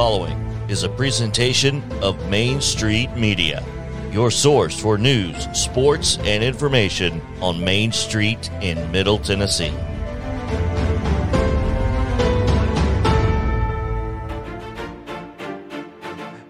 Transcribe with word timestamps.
following 0.00 0.38
is 0.70 0.82
a 0.82 0.88
presentation 0.88 1.82
of 2.00 2.30
Main 2.30 2.58
Street 2.58 3.14
Media, 3.16 3.62
your 4.10 4.30
source 4.30 4.80
for 4.80 4.96
news, 4.96 5.46
sports, 5.52 6.16
and 6.22 6.42
information 6.42 7.20
on 7.42 7.62
Main 7.62 7.92
Street 7.92 8.48
in 8.62 8.90
Middle 8.90 9.18
Tennessee. 9.18 9.74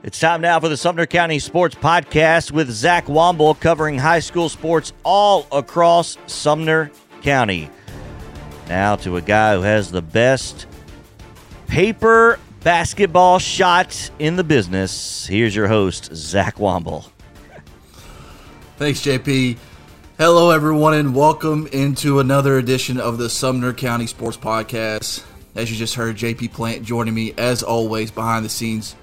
It's 0.05 0.21
time 0.21 0.43
now 0.43 0.61
for 0.61 0.69
the 0.69 0.77
Sumner 0.77 1.07
County 1.07 1.41
Sports 1.41 1.75
Podcast 1.75 2.53
with 2.53 2.71
Zach 2.71 3.07
Womble 3.07 3.59
covering 3.59 3.99
high 3.99 4.21
school 4.21 4.49
sports 4.49 4.93
all 5.03 5.49
across 5.51 6.17
Sumner 6.29 6.93
County. 7.23 7.69
Now 8.69 8.95
to 8.95 9.17
a 9.17 9.21
guy 9.21 9.57
who 9.57 9.63
has 9.63 9.91
the 9.91 10.03
best 10.03 10.69
paper 11.67 12.39
basketball 12.63 13.39
shot 13.39 14.11
in 14.19 14.37
the 14.37 14.45
business. 14.45 15.27
Here's 15.27 15.55
your 15.55 15.69
host, 15.69 16.15
Zach 16.15 16.57
Womble. 16.57 17.09
Thanks, 18.77 19.01
JP. 19.01 19.59
Hello, 20.19 20.51
everyone, 20.51 20.95
and 20.95 21.15
welcome 21.15 21.67
into 21.69 22.19
another 22.19 22.59
edition 22.59 23.01
of 23.01 23.19
the 23.19 23.31
Sumner 23.31 23.73
County 23.73 24.07
Sports 24.07 24.37
Podcast. 24.37 25.25
As 25.55 25.71
you 25.71 25.77
just 25.77 25.95
heard, 25.95 26.17
JP 26.17 26.53
Plant 26.53 26.83
joining 26.83 27.15
me 27.15 27.35
as 27.37 27.63
always 27.63 28.11
behind 28.11 28.45
the 28.45 28.51
scenes. 28.51 28.97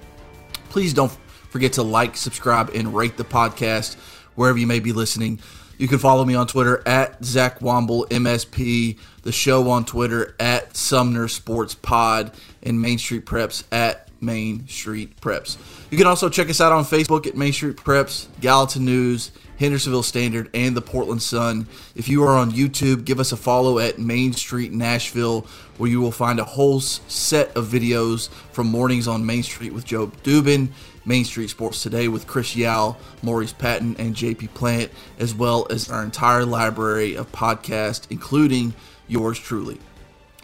Please 0.70 0.94
don't 0.94 1.12
forget 1.50 1.74
to 1.74 1.82
like, 1.82 2.16
subscribe, 2.16 2.70
and 2.74 2.94
rate 2.94 3.16
the 3.16 3.24
podcast 3.24 3.96
wherever 4.34 4.58
you 4.58 4.66
may 4.66 4.80
be 4.80 4.92
listening. 4.92 5.40
You 5.78 5.86
can 5.86 5.98
follow 5.98 6.24
me 6.24 6.34
on 6.34 6.48
Twitter 6.48 6.82
at 6.86 7.24
Zach 7.24 7.60
Womble 7.60 8.08
MSP, 8.08 8.98
the 9.22 9.30
show 9.30 9.70
on 9.70 9.84
Twitter 9.84 10.34
at 10.40 10.76
Sumner 10.76 11.28
Sports 11.28 11.76
Pod, 11.76 12.32
and 12.64 12.82
Main 12.82 12.98
Street 12.98 13.24
Preps 13.24 13.62
at 13.70 14.08
Main 14.20 14.66
Street 14.66 15.20
Preps. 15.20 15.56
You 15.90 15.96
can 15.96 16.08
also 16.08 16.28
check 16.28 16.50
us 16.50 16.60
out 16.60 16.72
on 16.72 16.84
Facebook 16.84 17.28
at 17.28 17.36
Main 17.36 17.52
Street 17.52 17.76
Preps, 17.76 18.26
Gallatin 18.40 18.84
News, 18.84 19.30
Hendersonville 19.60 20.02
Standard, 20.02 20.50
and 20.52 20.76
the 20.76 20.82
Portland 20.82 21.22
Sun. 21.22 21.68
If 21.94 22.08
you 22.08 22.24
are 22.24 22.36
on 22.36 22.50
YouTube, 22.50 23.04
give 23.04 23.20
us 23.20 23.30
a 23.30 23.36
follow 23.36 23.78
at 23.78 24.00
Main 24.00 24.32
Street 24.32 24.72
Nashville, 24.72 25.46
where 25.76 25.88
you 25.88 26.00
will 26.00 26.12
find 26.12 26.40
a 26.40 26.44
whole 26.44 26.80
set 26.80 27.56
of 27.56 27.66
videos 27.66 28.28
from 28.52 28.66
Mornings 28.66 29.06
on 29.06 29.24
Main 29.24 29.44
Street 29.44 29.72
with 29.72 29.84
Joe 29.84 30.08
Dubin, 30.24 30.70
Main 31.08 31.24
Street 31.24 31.48
Sports 31.48 31.82
Today 31.82 32.06
with 32.06 32.26
Chris 32.26 32.54
Yao, 32.54 32.98
Maurice 33.22 33.54
Patton, 33.54 33.96
and 33.98 34.14
JP 34.14 34.52
Plant, 34.52 34.92
as 35.18 35.34
well 35.34 35.66
as 35.70 35.90
our 35.90 36.02
entire 36.02 36.44
library 36.44 37.14
of 37.14 37.32
podcasts, 37.32 38.06
including 38.10 38.74
yours 39.06 39.38
truly. 39.38 39.80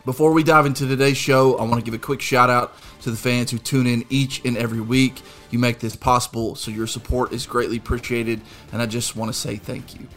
Before 0.07 0.33
we 0.33 0.43
dive 0.43 0.65
into 0.65 0.87
today's 0.87 1.19
show, 1.19 1.59
I 1.59 1.65
want 1.65 1.75
to 1.75 1.85
give 1.85 1.93
a 1.93 2.03
quick 2.03 2.23
shout 2.23 2.49
out 2.49 2.77
to 3.03 3.11
the 3.11 3.17
fans 3.17 3.51
who 3.51 3.59
tune 3.59 3.87
in 3.87 4.07
each 4.09 4.43
and 4.47 4.57
every 4.57 4.81
week. 4.81 5.21
You 5.51 5.59
make 5.59 5.81
this 5.81 5.97
possible, 5.97 6.55
so 6.55 6.71
your 6.71 6.87
support 6.87 7.35
is 7.35 7.45
greatly 7.45 7.77
appreciated, 7.77 8.41
and 8.73 8.81
I 8.81 8.87
just 8.87 9.17
want 9.17 9.31
to 9.31 9.39
say 9.39 9.57
thank 9.57 9.95
you. 10.01 10.09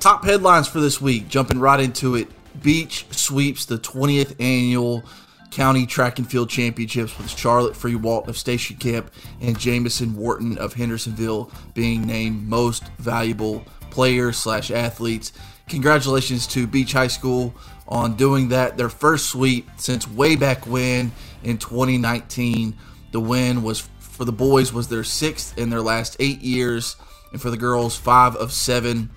Top 0.00 0.24
headlines 0.24 0.66
for 0.66 0.80
this 0.80 0.98
week, 0.98 1.28
jumping 1.28 1.58
right 1.58 1.78
into 1.78 2.14
it. 2.14 2.28
Beach 2.62 3.04
sweeps 3.10 3.66
the 3.66 3.78
20th 3.78 4.34
annual 4.40 5.04
County 5.52 5.84
Track 5.84 6.18
and 6.18 6.28
Field 6.28 6.48
Championships 6.48 7.16
with 7.18 7.28
Charlotte 7.28 7.76
Free 7.76 7.94
Walt 7.94 8.26
of 8.26 8.38
Station 8.38 8.76
Camp 8.76 9.12
and 9.40 9.58
Jamison 9.58 10.16
Wharton 10.16 10.56
of 10.56 10.72
Hendersonville 10.72 11.50
being 11.74 12.06
named 12.06 12.48
most 12.48 12.84
valuable 12.98 13.62
players 13.90 14.38
slash 14.38 14.70
athletes. 14.70 15.32
Congratulations 15.68 16.46
to 16.48 16.66
Beach 16.66 16.94
High 16.94 17.08
School 17.08 17.54
on 17.86 18.16
doing 18.16 18.48
that, 18.48 18.78
their 18.78 18.88
first 18.88 19.26
sweep 19.30 19.68
since 19.76 20.08
way 20.08 20.36
back 20.36 20.66
when 20.66 21.12
in 21.44 21.58
2019. 21.58 22.74
The 23.12 23.20
win 23.20 23.62
was 23.62 23.86
for 23.98 24.24
the 24.24 24.32
boys 24.32 24.72
was 24.72 24.88
their 24.88 25.04
sixth 25.04 25.58
in 25.58 25.68
their 25.68 25.82
last 25.82 26.16
eight 26.18 26.40
years, 26.40 26.96
and 27.30 27.40
for 27.40 27.50
the 27.50 27.58
girls, 27.58 27.94
five 27.94 28.36
of 28.36 28.52
seven, 28.52 29.10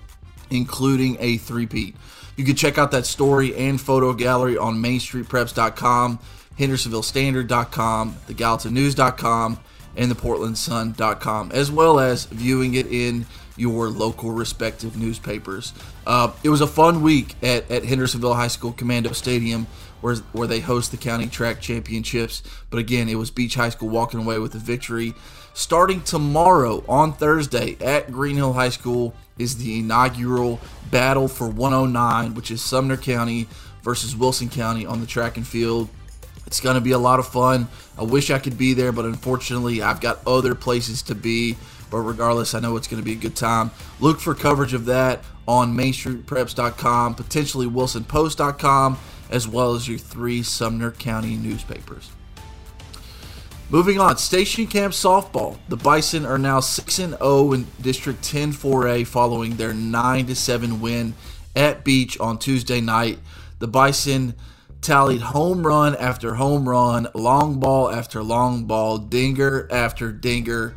including 0.50 1.16
a 1.18 1.38
three-peat. 1.38 1.96
You 2.36 2.44
can 2.44 2.54
check 2.54 2.78
out 2.78 2.90
that 2.90 3.06
story 3.06 3.54
and 3.56 3.80
photo 3.80 4.12
gallery 4.12 4.58
on 4.58 4.76
MainStreetPreps.com, 4.76 6.18
HendersonvilleStandard.com, 6.58 8.14
TheGallatinNews.com, 8.28 9.58
and 9.96 10.12
ThePortlandSun.com, 10.12 11.52
as 11.52 11.70
well 11.70 11.98
as 11.98 12.26
viewing 12.26 12.74
it 12.74 12.86
in 12.86 13.26
your 13.56 13.88
local 13.88 14.30
respective 14.30 14.98
newspapers. 14.98 15.72
Uh, 16.06 16.30
it 16.44 16.50
was 16.50 16.60
a 16.60 16.66
fun 16.66 17.00
week 17.02 17.34
at, 17.42 17.70
at 17.70 17.84
Hendersonville 17.84 18.34
High 18.34 18.48
School 18.48 18.72
Commando 18.72 19.12
Stadium 19.12 19.66
where, 20.00 20.16
where 20.32 20.46
they 20.46 20.60
host 20.60 20.90
the 20.90 20.96
county 20.96 21.26
track 21.26 21.60
championships. 21.60 22.42
But 22.70 22.78
again, 22.78 23.08
it 23.08 23.16
was 23.16 23.30
Beach 23.30 23.54
High 23.54 23.70
School 23.70 23.88
walking 23.88 24.20
away 24.20 24.38
with 24.38 24.54
a 24.54 24.58
victory. 24.58 25.14
Starting 25.54 26.02
tomorrow 26.02 26.84
on 26.88 27.12
Thursday 27.14 27.76
at 27.80 28.12
Green 28.12 28.36
Hill 28.36 28.52
High 28.52 28.68
School 28.68 29.14
is 29.38 29.56
the 29.56 29.80
inaugural 29.80 30.60
Battle 30.90 31.28
for 31.28 31.48
109, 31.48 32.34
which 32.34 32.50
is 32.50 32.62
Sumner 32.62 32.96
County 32.96 33.48
versus 33.82 34.16
Wilson 34.16 34.48
County 34.48 34.86
on 34.86 35.00
the 35.00 35.06
track 35.06 35.36
and 35.36 35.46
field. 35.46 35.88
It's 36.46 36.60
going 36.60 36.74
to 36.76 36.80
be 36.80 36.92
a 36.92 36.98
lot 36.98 37.18
of 37.18 37.26
fun. 37.26 37.68
I 37.98 38.04
wish 38.04 38.30
I 38.30 38.38
could 38.38 38.56
be 38.56 38.72
there, 38.72 38.92
but 38.92 39.04
unfortunately, 39.04 39.82
I've 39.82 40.00
got 40.00 40.20
other 40.26 40.54
places 40.54 41.02
to 41.02 41.14
be. 41.14 41.56
But 41.90 41.98
regardless, 41.98 42.54
I 42.54 42.60
know 42.60 42.76
it's 42.76 42.88
going 42.88 43.00
to 43.00 43.04
be 43.04 43.12
a 43.12 43.16
good 43.16 43.36
time. 43.36 43.70
Look 44.00 44.20
for 44.20 44.34
coverage 44.34 44.74
of 44.74 44.86
that 44.86 45.24
on 45.46 45.76
MainStreetPreps.com, 45.76 47.14
potentially 47.14 47.66
WilsonPost.com, 47.66 48.98
as 49.30 49.46
well 49.46 49.74
as 49.74 49.88
your 49.88 49.98
three 49.98 50.42
Sumner 50.42 50.90
County 50.90 51.36
newspapers. 51.36 52.10
Moving 53.68 53.98
on, 53.98 54.16
Station 54.16 54.68
Camp 54.68 54.92
Softball. 54.92 55.58
The 55.68 55.76
Bison 55.76 56.24
are 56.24 56.38
now 56.38 56.60
6 56.60 56.94
0 56.94 57.52
in 57.52 57.66
District 57.80 58.22
10 58.22 58.52
4A 58.52 59.04
following 59.08 59.56
their 59.56 59.74
9 59.74 60.34
7 60.36 60.80
win 60.80 61.14
at 61.56 61.82
Beach 61.82 62.16
on 62.20 62.38
Tuesday 62.38 62.80
night. 62.80 63.18
The 63.58 63.66
Bison 63.66 64.34
tallied 64.82 65.20
home 65.20 65.66
run 65.66 65.96
after 65.96 66.36
home 66.36 66.68
run, 66.68 67.08
long 67.12 67.58
ball 67.58 67.90
after 67.90 68.22
long 68.22 68.66
ball, 68.66 68.98
dinger 68.98 69.66
after 69.72 70.12
dinger 70.12 70.76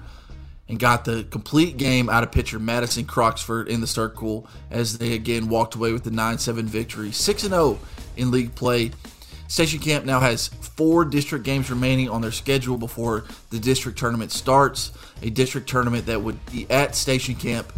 and 0.68 0.80
got 0.80 1.06
the 1.06 1.28
complete 1.30 1.78
game 1.78 2.10
out 2.10 2.24
of 2.24 2.32
pitcher 2.32 2.58
Madison 2.58 3.06
Croxford 3.06 3.68
in 3.68 3.82
the 3.82 3.88
circle 3.88 4.48
as 4.72 4.98
they 4.98 5.14
again 5.14 5.48
walked 5.48 5.76
away 5.76 5.94
with 5.94 6.04
the 6.04 6.12
9 6.12 6.40
7 6.40 6.66
victory. 6.66 7.12
6 7.12 7.44
0 7.44 7.80
in 8.18 8.32
league 8.32 8.56
play. 8.56 8.92
Station 9.50 9.80
Camp 9.80 10.06
now 10.06 10.20
has 10.20 10.48
four 10.48 11.04
district 11.04 11.44
games 11.44 11.72
remaining 11.72 12.08
on 12.08 12.22
their 12.22 12.32
schedule 12.32 12.78
before 12.78 13.26
the 13.50 13.60
district 13.60 13.98
tournament 13.98 14.32
starts. 14.32 14.92
A 15.24 15.32
district 15.32 15.68
tournament 15.68 16.06
that 16.06 16.22
would 16.22 16.44
be 16.52 16.70
at 16.70 16.96
Station 16.96 17.34
Camp 17.34 17.74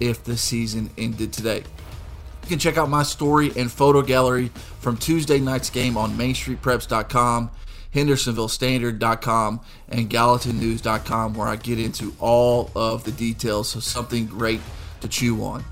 if 0.00 0.24
the 0.24 0.36
season 0.36 0.90
ended 0.96 1.30
today. 1.30 1.58
You 1.58 2.48
can 2.48 2.58
check 2.58 2.78
out 2.78 2.88
my 2.88 3.02
story 3.02 3.52
and 3.54 3.70
photo 3.70 4.00
gallery 4.00 4.48
from 4.80 4.96
Tuesday 4.96 5.38
night's 5.38 5.68
game 5.68 5.98
on 5.98 6.12
MainStreetPreps.com. 6.12 7.50
HendersonvilleStandard.com 7.94 9.60
and 9.88 10.08
GallatinNews.com, 10.08 11.34
where 11.34 11.48
I 11.48 11.56
get 11.56 11.78
into 11.78 12.14
all 12.18 12.70
of 12.74 13.04
the 13.04 13.10
details. 13.10 13.68
So, 13.68 13.80
something 13.80 14.26
great 14.26 14.60
to 15.00 15.08
chew 15.08 15.42
on. 15.42 15.64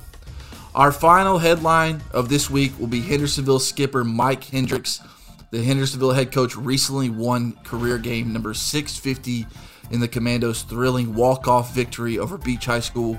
Our 0.74 0.92
final 0.92 1.38
headline 1.38 2.02
of 2.12 2.28
this 2.28 2.50
week 2.50 2.78
will 2.78 2.88
be 2.88 3.00
Hendersonville 3.00 3.60
skipper 3.60 4.04
Mike 4.04 4.44
Hendricks. 4.44 5.00
The 5.50 5.64
Hendersonville 5.64 6.12
head 6.12 6.30
coach 6.30 6.56
recently 6.56 7.08
won 7.08 7.52
career 7.64 7.96
game 7.96 8.34
number 8.34 8.52
650 8.52 9.46
in 9.90 10.00
the 10.00 10.08
Commandos' 10.08 10.62
thrilling 10.62 11.14
walk-off 11.14 11.74
victory 11.74 12.18
over 12.18 12.36
Beach 12.36 12.66
High 12.66 12.80
School. 12.80 13.18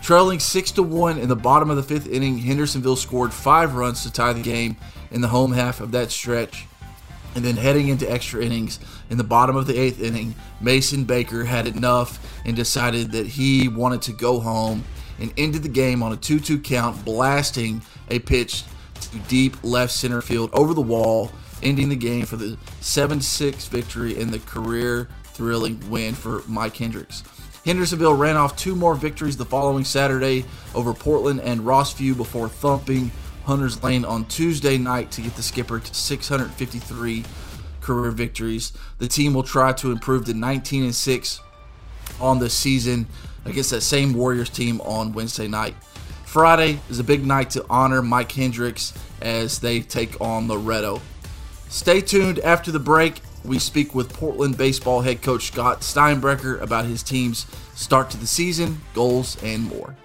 Trailing 0.00 0.38
6 0.38 0.70
to 0.72 0.84
1 0.84 1.18
in 1.18 1.28
the 1.28 1.34
bottom 1.34 1.70
of 1.70 1.76
the 1.76 1.82
fifth 1.82 2.06
inning, 2.06 2.38
Hendersonville 2.38 2.94
scored 2.94 3.32
five 3.32 3.74
runs 3.74 4.04
to 4.04 4.12
tie 4.12 4.32
the 4.32 4.42
game 4.42 4.76
in 5.10 5.20
the 5.20 5.26
home 5.26 5.52
half 5.52 5.80
of 5.80 5.90
that 5.92 6.12
stretch. 6.12 6.66
And 7.34 7.44
then 7.44 7.56
heading 7.56 7.88
into 7.88 8.08
extra 8.08 8.44
innings, 8.44 8.78
in 9.10 9.18
the 9.18 9.24
bottom 9.24 9.56
of 9.56 9.66
the 9.66 9.76
eighth 9.76 10.00
inning, 10.00 10.36
Mason 10.60 11.02
Baker 11.02 11.42
had 11.42 11.66
enough 11.66 12.24
and 12.44 12.54
decided 12.54 13.10
that 13.12 13.26
he 13.26 13.66
wanted 13.66 14.02
to 14.02 14.12
go 14.12 14.38
home 14.38 14.84
and 15.18 15.32
ended 15.36 15.64
the 15.64 15.68
game 15.68 16.04
on 16.04 16.12
a 16.12 16.16
2 16.16 16.38
2 16.38 16.60
count, 16.60 17.04
blasting 17.04 17.82
a 18.10 18.20
pitch 18.20 18.62
to 19.00 19.18
deep 19.20 19.56
left 19.64 19.92
center 19.92 20.22
field 20.22 20.50
over 20.52 20.72
the 20.72 20.80
wall, 20.80 21.32
ending 21.64 21.88
the 21.88 21.96
game 21.96 22.26
for 22.26 22.36
the 22.36 22.56
7 22.80 23.20
6 23.20 23.66
victory 23.68 24.20
and 24.20 24.30
the 24.30 24.38
career 24.40 25.08
thrilling 25.24 25.82
win 25.90 26.14
for 26.14 26.42
Mike 26.46 26.76
Hendricks. 26.76 27.22
Hendersonville 27.64 28.14
ran 28.14 28.36
off 28.36 28.56
two 28.56 28.76
more 28.76 28.94
victories 28.94 29.36
the 29.36 29.44
following 29.44 29.84
Saturday 29.84 30.44
over 30.74 30.92
Portland 30.92 31.40
and 31.40 31.62
Rossview 31.62 32.16
before 32.16 32.48
thumping 32.48 33.10
Hunters 33.44 33.82
Lane 33.82 34.04
on 34.04 34.26
Tuesday 34.26 34.76
night 34.76 35.10
to 35.12 35.22
get 35.22 35.34
the 35.34 35.42
skipper 35.42 35.80
to 35.80 35.94
653 35.94 37.24
career 37.80 38.10
victories. 38.10 38.72
The 38.98 39.08
team 39.08 39.34
will 39.34 39.42
try 39.42 39.72
to 39.74 39.92
improve 39.92 40.26
to 40.26 40.34
19 40.34 40.84
and 40.84 40.94
6 40.94 41.40
on 42.20 42.38
the 42.38 42.50
season 42.50 43.06
against 43.44 43.70
that 43.70 43.82
same 43.82 44.14
Warriors 44.14 44.50
team 44.50 44.80
on 44.82 45.12
Wednesday 45.12 45.48
night. 45.48 45.74
Friday 46.24 46.80
is 46.90 46.98
a 46.98 47.04
big 47.04 47.24
night 47.24 47.50
to 47.50 47.64
honor 47.70 48.02
Mike 48.02 48.32
Hendricks 48.32 48.92
as 49.22 49.60
they 49.60 49.80
take 49.80 50.20
on 50.20 50.48
Loretto. 50.48 51.00
Stay 51.74 52.00
tuned 52.00 52.38
after 52.38 52.70
the 52.70 52.78
break. 52.78 53.20
we 53.44 53.58
speak 53.58 53.96
with 53.96 54.12
Portland 54.12 54.56
baseball 54.56 55.00
head 55.00 55.20
coach 55.22 55.48
Scott 55.48 55.80
Steinbrecher 55.80 56.62
about 56.62 56.84
his 56.84 57.02
team's 57.02 57.46
start 57.74 58.10
to 58.10 58.16
the 58.16 58.28
season, 58.28 58.80
goals, 58.94 59.36
and 59.42 59.64
more. 59.64 59.96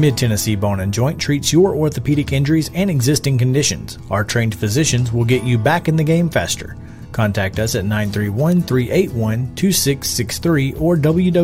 Mid 0.00 0.16
Tennessee 0.16 0.56
Bone 0.56 0.80
and 0.80 0.92
Joint 0.92 1.20
treats 1.20 1.52
your 1.52 1.74
orthopedic 1.74 2.32
injuries 2.32 2.70
and 2.74 2.90
existing 2.90 3.38
conditions. 3.38 3.98
Our 4.10 4.24
trained 4.24 4.54
physicians 4.54 5.12
will 5.12 5.24
get 5.24 5.42
you 5.42 5.58
back 5.58 5.88
in 5.88 5.96
the 5.96 6.04
game 6.04 6.28
faster. 6.28 6.76
Contact 7.12 7.58
us 7.58 7.74
at 7.74 7.84
931 7.84 8.62
381 8.62 9.54
2663 9.54 10.74
or 10.74 10.96
www.mtbj.net. 10.96 11.36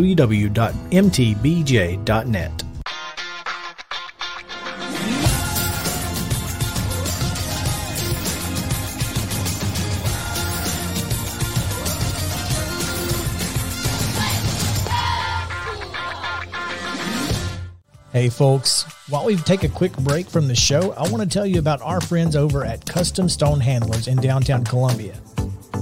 Hey 18.12 18.28
folks, 18.28 18.82
while 19.08 19.24
we 19.24 19.36
take 19.36 19.64
a 19.64 19.70
quick 19.70 19.96
break 19.96 20.28
from 20.28 20.46
the 20.46 20.54
show, 20.54 20.92
I 20.92 21.08
want 21.08 21.22
to 21.22 21.26
tell 21.26 21.46
you 21.46 21.58
about 21.58 21.80
our 21.80 21.98
friends 21.98 22.36
over 22.36 22.62
at 22.62 22.84
Custom 22.84 23.26
Stone 23.26 23.60
Handlers 23.60 24.06
in 24.06 24.18
downtown 24.18 24.64
Columbia. 24.64 25.18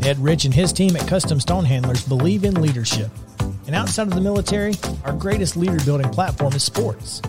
Ed 0.05 0.17
Rich 0.21 0.45
and 0.45 0.55
his 0.55 0.73
team 0.73 0.95
at 0.95 1.09
Custom 1.09 1.41
Stone 1.41 1.65
Handlers 1.65 2.07
believe 2.07 2.45
in 2.45 2.63
leadership. 2.63 3.11
And 3.67 3.75
outside 3.75 4.07
of 4.07 4.15
the 4.15 4.21
military, 4.21 4.75
our 5.05 5.13
greatest 5.13 5.57
leader 5.57 5.85
building 5.85 6.09
platform 6.11 6.53
is 6.53 6.63
sports. 6.63 7.21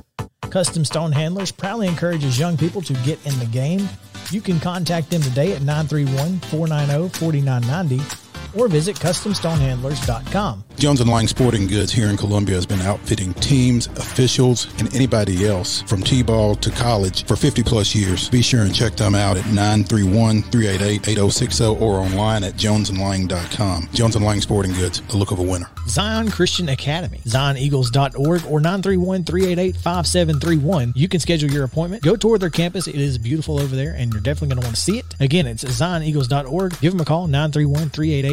Custom 0.52 0.86
Stone 0.86 1.14
Handlers 1.14 1.52
proudly 1.52 1.88
encourages 1.88 2.38
young 2.38 2.56
people 2.56 2.84
to 2.84 2.94
get 3.04 3.26
in 3.26 3.40
the 3.40 3.48
game. 3.48 3.90
You 4.30 4.40
can 4.40 4.60
contact 4.60 5.10
them 5.10 5.24
today 5.24 5.54
at 5.54 5.64
931 5.64 6.38
490 6.42 7.18
4990 7.18 8.21
or 8.56 8.68
visit 8.68 8.96
CustomStonehandlers.com. 8.98 10.64
Jones 10.78 11.00
and 11.00 11.10
Lang 11.10 11.28
Sporting 11.28 11.68
Goods 11.68 11.92
here 11.92 12.08
in 12.08 12.18
Columbia 12.18 12.56
has 12.56 12.66
been 12.66 12.82
outfitting 12.82 13.34
teams, 13.36 13.86
officials, 13.88 14.68
and 14.80 14.94
anybody 14.96 15.46
else 15.46 15.84
from 15.84 16.02
T-ball 16.02 16.56
to 16.56 16.72
college 16.72 17.26
for 17.26 17.36
50 17.36 17.62
plus 17.64 17.94
years. 17.94 18.30
Be 18.30 18.42
sure 18.42 18.62
and 18.62 18.74
check 18.74 18.96
them 18.96 19.14
out 19.14 19.38
at 19.38 19.44
931-388-8060 19.46 21.82
or 21.82 21.98
online 21.98 22.44
at 22.44 22.56
jonesandlang.com. 22.56 23.90
Jones 23.94 24.16
and 24.16 24.26
Lang 24.26 24.42
Sporting 24.42 24.74
Goods, 24.74 25.02
the 25.02 25.18
look 25.18 25.32
of 25.32 25.40
a 25.40 25.44
winner. 25.44 25.68
Zion 25.88 26.32
Christian 26.32 26.70
Academy, 26.70 27.20
zioneagles.org 27.26 28.46
or 28.46 28.60
931-388-5731. 28.60 30.94
You 30.96 31.08
can 31.08 31.20
schedule 31.20 31.52
your 31.52 31.64
appointment. 31.64 32.04
Go 32.04 32.16
tour 32.16 32.38
their 32.38 32.50
campus. 32.50 32.88
It 32.88 32.96
is 32.96 33.18
beautiful 33.18 33.60
over 33.60 33.76
there 33.76 33.94
and 33.96 34.12
you're 34.12 34.22
definitely 34.22 34.56
going 34.56 34.62
to 34.62 34.68
want 34.68 34.76
to 34.76 34.82
see 34.82 35.00
it. 35.00 35.06
Again, 35.20 35.48
it's 35.48 35.64
zioneagles.org. 35.64 36.80
Give 36.80 36.94
them 36.94 37.02
a 37.02 37.06
call 37.06 37.28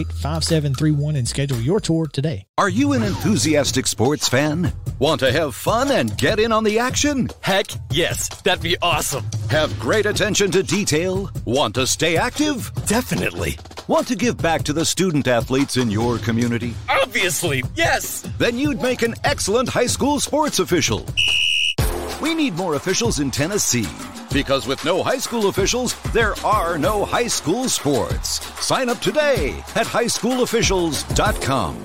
931-388-5731 0.08 1.18
and 1.18 1.28
schedule 1.28 1.60
your 1.60 1.80
tour 1.80 2.06
today. 2.06 2.46
Are 2.56 2.68
you 2.68 2.92
an 2.92 3.02
enthusiastic 3.02 3.86
sports 3.86 4.28
fan? 4.28 4.72
Want 4.98 5.20
to 5.20 5.30
have 5.32 5.54
fun 5.54 5.90
and 5.90 6.16
get 6.18 6.38
in 6.40 6.52
on 6.52 6.64
the 6.64 6.78
action? 6.78 7.28
Heck 7.40 7.66
yes, 7.90 8.28
that'd 8.42 8.62
be 8.62 8.76
awesome. 8.82 9.24
Have 9.50 9.78
great 9.78 10.06
attention 10.06 10.50
to 10.52 10.62
detail? 10.62 11.30
Want 11.44 11.74
to 11.76 11.86
stay 11.86 12.16
active? 12.16 12.70
Definitely. 12.86 13.58
Want 13.86 14.08
to 14.08 14.16
give 14.16 14.36
back 14.36 14.64
to 14.64 14.72
the 14.72 14.84
student 14.84 15.26
athletes 15.28 15.76
in 15.76 15.90
your 15.90 16.18
community? 16.18 16.74
Obviously, 16.88 17.62
yes. 17.74 18.20
Then 18.38 18.58
you'd 18.58 18.82
make 18.82 19.02
an 19.02 19.14
excellent 19.24 19.68
high 19.68 19.86
school 19.86 20.20
sports 20.20 20.58
official. 20.58 21.06
We 22.20 22.34
need 22.34 22.54
more 22.54 22.74
officials 22.74 23.20
in 23.20 23.30
Tennessee. 23.30 23.86
Because 24.32 24.66
with 24.66 24.84
no 24.84 25.02
high 25.02 25.18
school 25.18 25.48
officials, 25.48 26.00
there 26.12 26.34
are 26.44 26.78
no 26.78 27.04
high 27.04 27.28
school 27.28 27.68
sports. 27.68 28.40
Sign 28.64 28.88
up 28.88 29.00
today 29.00 29.58
at 29.74 29.86
highschoolofficials.com. 29.86 31.84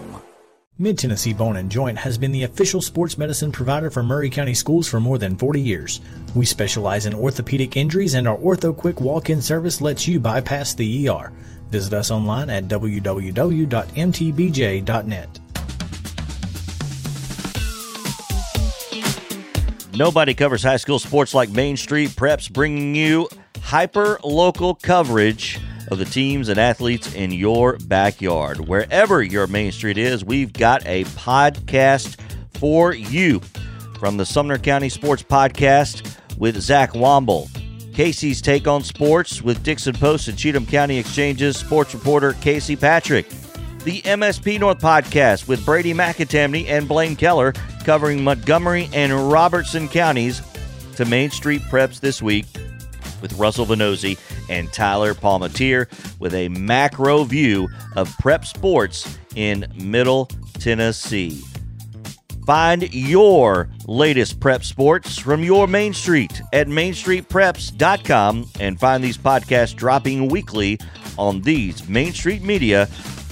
Mid 0.80 0.98
Tennessee 0.98 1.34
Bone 1.34 1.58
and 1.58 1.70
Joint 1.70 2.00
has 2.00 2.18
been 2.18 2.32
the 2.32 2.42
official 2.44 2.82
sports 2.82 3.16
medicine 3.16 3.52
provider 3.52 3.92
for 3.92 4.02
Maury 4.02 4.32
County 4.32 4.56
Schools 4.56 4.88
for 4.88 5.00
more 5.00 5.20
than 5.20 5.38
40 5.38 5.62
years. 5.62 6.02
We 6.34 6.46
specialize 6.46 7.06
in 7.06 7.14
orthopedic 7.14 7.78
injuries, 7.78 8.16
and 8.16 8.28
our 8.28 8.38
Ortho 8.38 8.76
Quick 8.76 9.00
walk 9.00 9.30
in 9.30 9.40
service 9.40 9.82
lets 9.82 10.08
you 10.08 10.20
bypass 10.20 10.74
the 10.74 11.08
ER. 11.08 11.32
Visit 11.70 11.94
us 11.94 12.10
online 12.10 12.50
at 12.50 12.68
www.mtbj.net. 12.68 13.70
Nobody 19.96 20.34
covers 20.34 20.64
high 20.64 20.78
school 20.78 20.98
sports 20.98 21.36
like 21.36 21.50
Main 21.52 21.78
Street 21.78 22.10
Preps, 22.12 22.52
bringing 22.52 22.96
you 22.96 23.30
hyper 23.62 24.20
local 24.24 24.74
coverage 24.74 25.60
of 25.92 26.00
the 26.00 26.06
teams 26.06 26.50
and 26.50 26.60
athletes 26.60 27.14
in 27.14 27.32
your 27.32 27.78
backyard. 27.78 28.68
Wherever 28.68 29.22
your 29.22 29.46
Main 29.46 29.72
Street 29.72 30.00
is, 30.00 30.26
we've 30.26 30.52
got 30.52 30.84
a 30.88 31.04
podcast 31.04 32.20
for 32.56 32.94
you 32.96 33.40
from 34.00 34.18
the 34.18 34.26
Sumner 34.26 34.58
County 34.58 34.90
Sports 34.90 35.22
Podcast 35.22 36.18
with 36.40 36.60
Zach 36.60 36.94
Womble. 36.94 37.48
Casey's 37.94 38.42
Take 38.42 38.68
on 38.68 38.82
Sports 38.82 39.44
with 39.44 39.62
Dickson 39.62 39.94
Post 39.94 40.28
and 40.28 40.36
Cheatham 40.36 40.66
County 40.66 40.98
Exchanges 40.98 41.56
sports 41.58 41.94
reporter 41.94 42.34
Casey 42.42 42.76
Patrick. 42.76 43.30
The 43.84 44.02
MSP 44.02 44.60
North 44.60 44.80
Podcast 44.80 45.48
with 45.48 45.64
Brady 45.64 45.94
McAtamney 45.94 46.68
and 46.68 46.88
Blaine 46.88 47.16
Keller 47.16 47.54
covering 47.84 48.24
Montgomery 48.24 48.90
and 48.94 49.32
Robertson 49.32 49.88
counties 49.88 50.42
to 50.96 51.06
Main 51.06 51.30
Street 51.30 51.62
Preps 51.64 52.00
this 52.00 52.22
week 52.22 52.46
with 53.22 53.34
Russell 53.34 53.66
Venozzi 53.66 54.18
and 54.50 54.72
Tyler 54.72 55.14
Palmatier 55.14 55.88
with 56.20 56.34
a 56.34 56.50
macro 56.50 57.24
view 57.24 57.70
of 57.96 58.16
prep 58.20 58.46
sports 58.46 59.18
in 59.36 59.66
Middle 59.76 60.30
Tennessee. 60.60 61.42
Find 62.46 62.94
your 62.94 63.70
latest 63.88 64.40
prep 64.40 64.64
sports 64.64 65.18
from 65.18 65.44
your 65.44 65.66
Main 65.66 65.94
Street 65.94 66.42
at 66.52 66.68
mainstreetpreps.com 66.68 68.50
and 68.60 68.80
find 68.80 69.04
these 69.04 69.18
podcasts 69.18 69.76
dropping 69.76 70.28
weekly 70.28 70.78
on 71.18 71.42
these 71.42 71.88
Main 71.88 72.12
Street 72.12 72.42
Media 72.42 72.88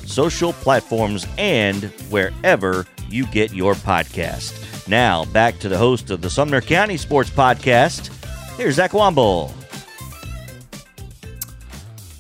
social 0.06 0.54
platforms 0.54 1.28
and 1.38 1.86
wherever 2.10 2.86
you 3.12 3.26
get 3.28 3.54
your 3.54 3.74
podcast. 3.74 4.88
Now, 4.88 5.26
back 5.26 5.60
to 5.60 5.70
the 5.70 5.78
host 5.78 6.10
of 6.10 6.22
the 6.22 6.30
Sumner 6.30 6.62
County 6.62 6.98
Sports 6.98 7.30
Podcast. 7.30 8.10
Here's 8.58 8.76
Zach 8.76 8.92
Womble. 8.92 9.52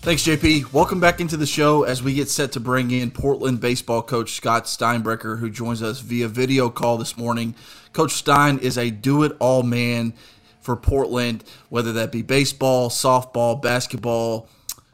Thanks, 0.01 0.23
JP. 0.23 0.73
Welcome 0.73 0.99
back 0.99 1.21
into 1.21 1.37
the 1.37 1.45
show 1.45 1.83
as 1.83 2.01
we 2.01 2.15
get 2.15 2.27
set 2.27 2.53
to 2.53 2.59
bring 2.59 2.89
in 2.89 3.11
Portland 3.11 3.61
baseball 3.61 4.01
coach 4.01 4.31
Scott 4.31 4.65
Steinbrecher, 4.65 5.37
who 5.37 5.49
joins 5.49 5.83
us 5.83 5.99
via 5.99 6.27
video 6.27 6.71
call 6.71 6.97
this 6.97 7.17
morning. 7.17 7.53
Coach 7.93 8.13
Stein 8.13 8.57
is 8.57 8.79
a 8.79 8.89
do 8.89 9.21
it 9.21 9.35
all 9.39 9.61
man 9.61 10.13
for 10.59 10.75
Portland, 10.75 11.43
whether 11.69 11.93
that 11.93 12.11
be 12.11 12.23
baseball, 12.23 12.89
softball, 12.89 13.61
basketball. 13.61 14.49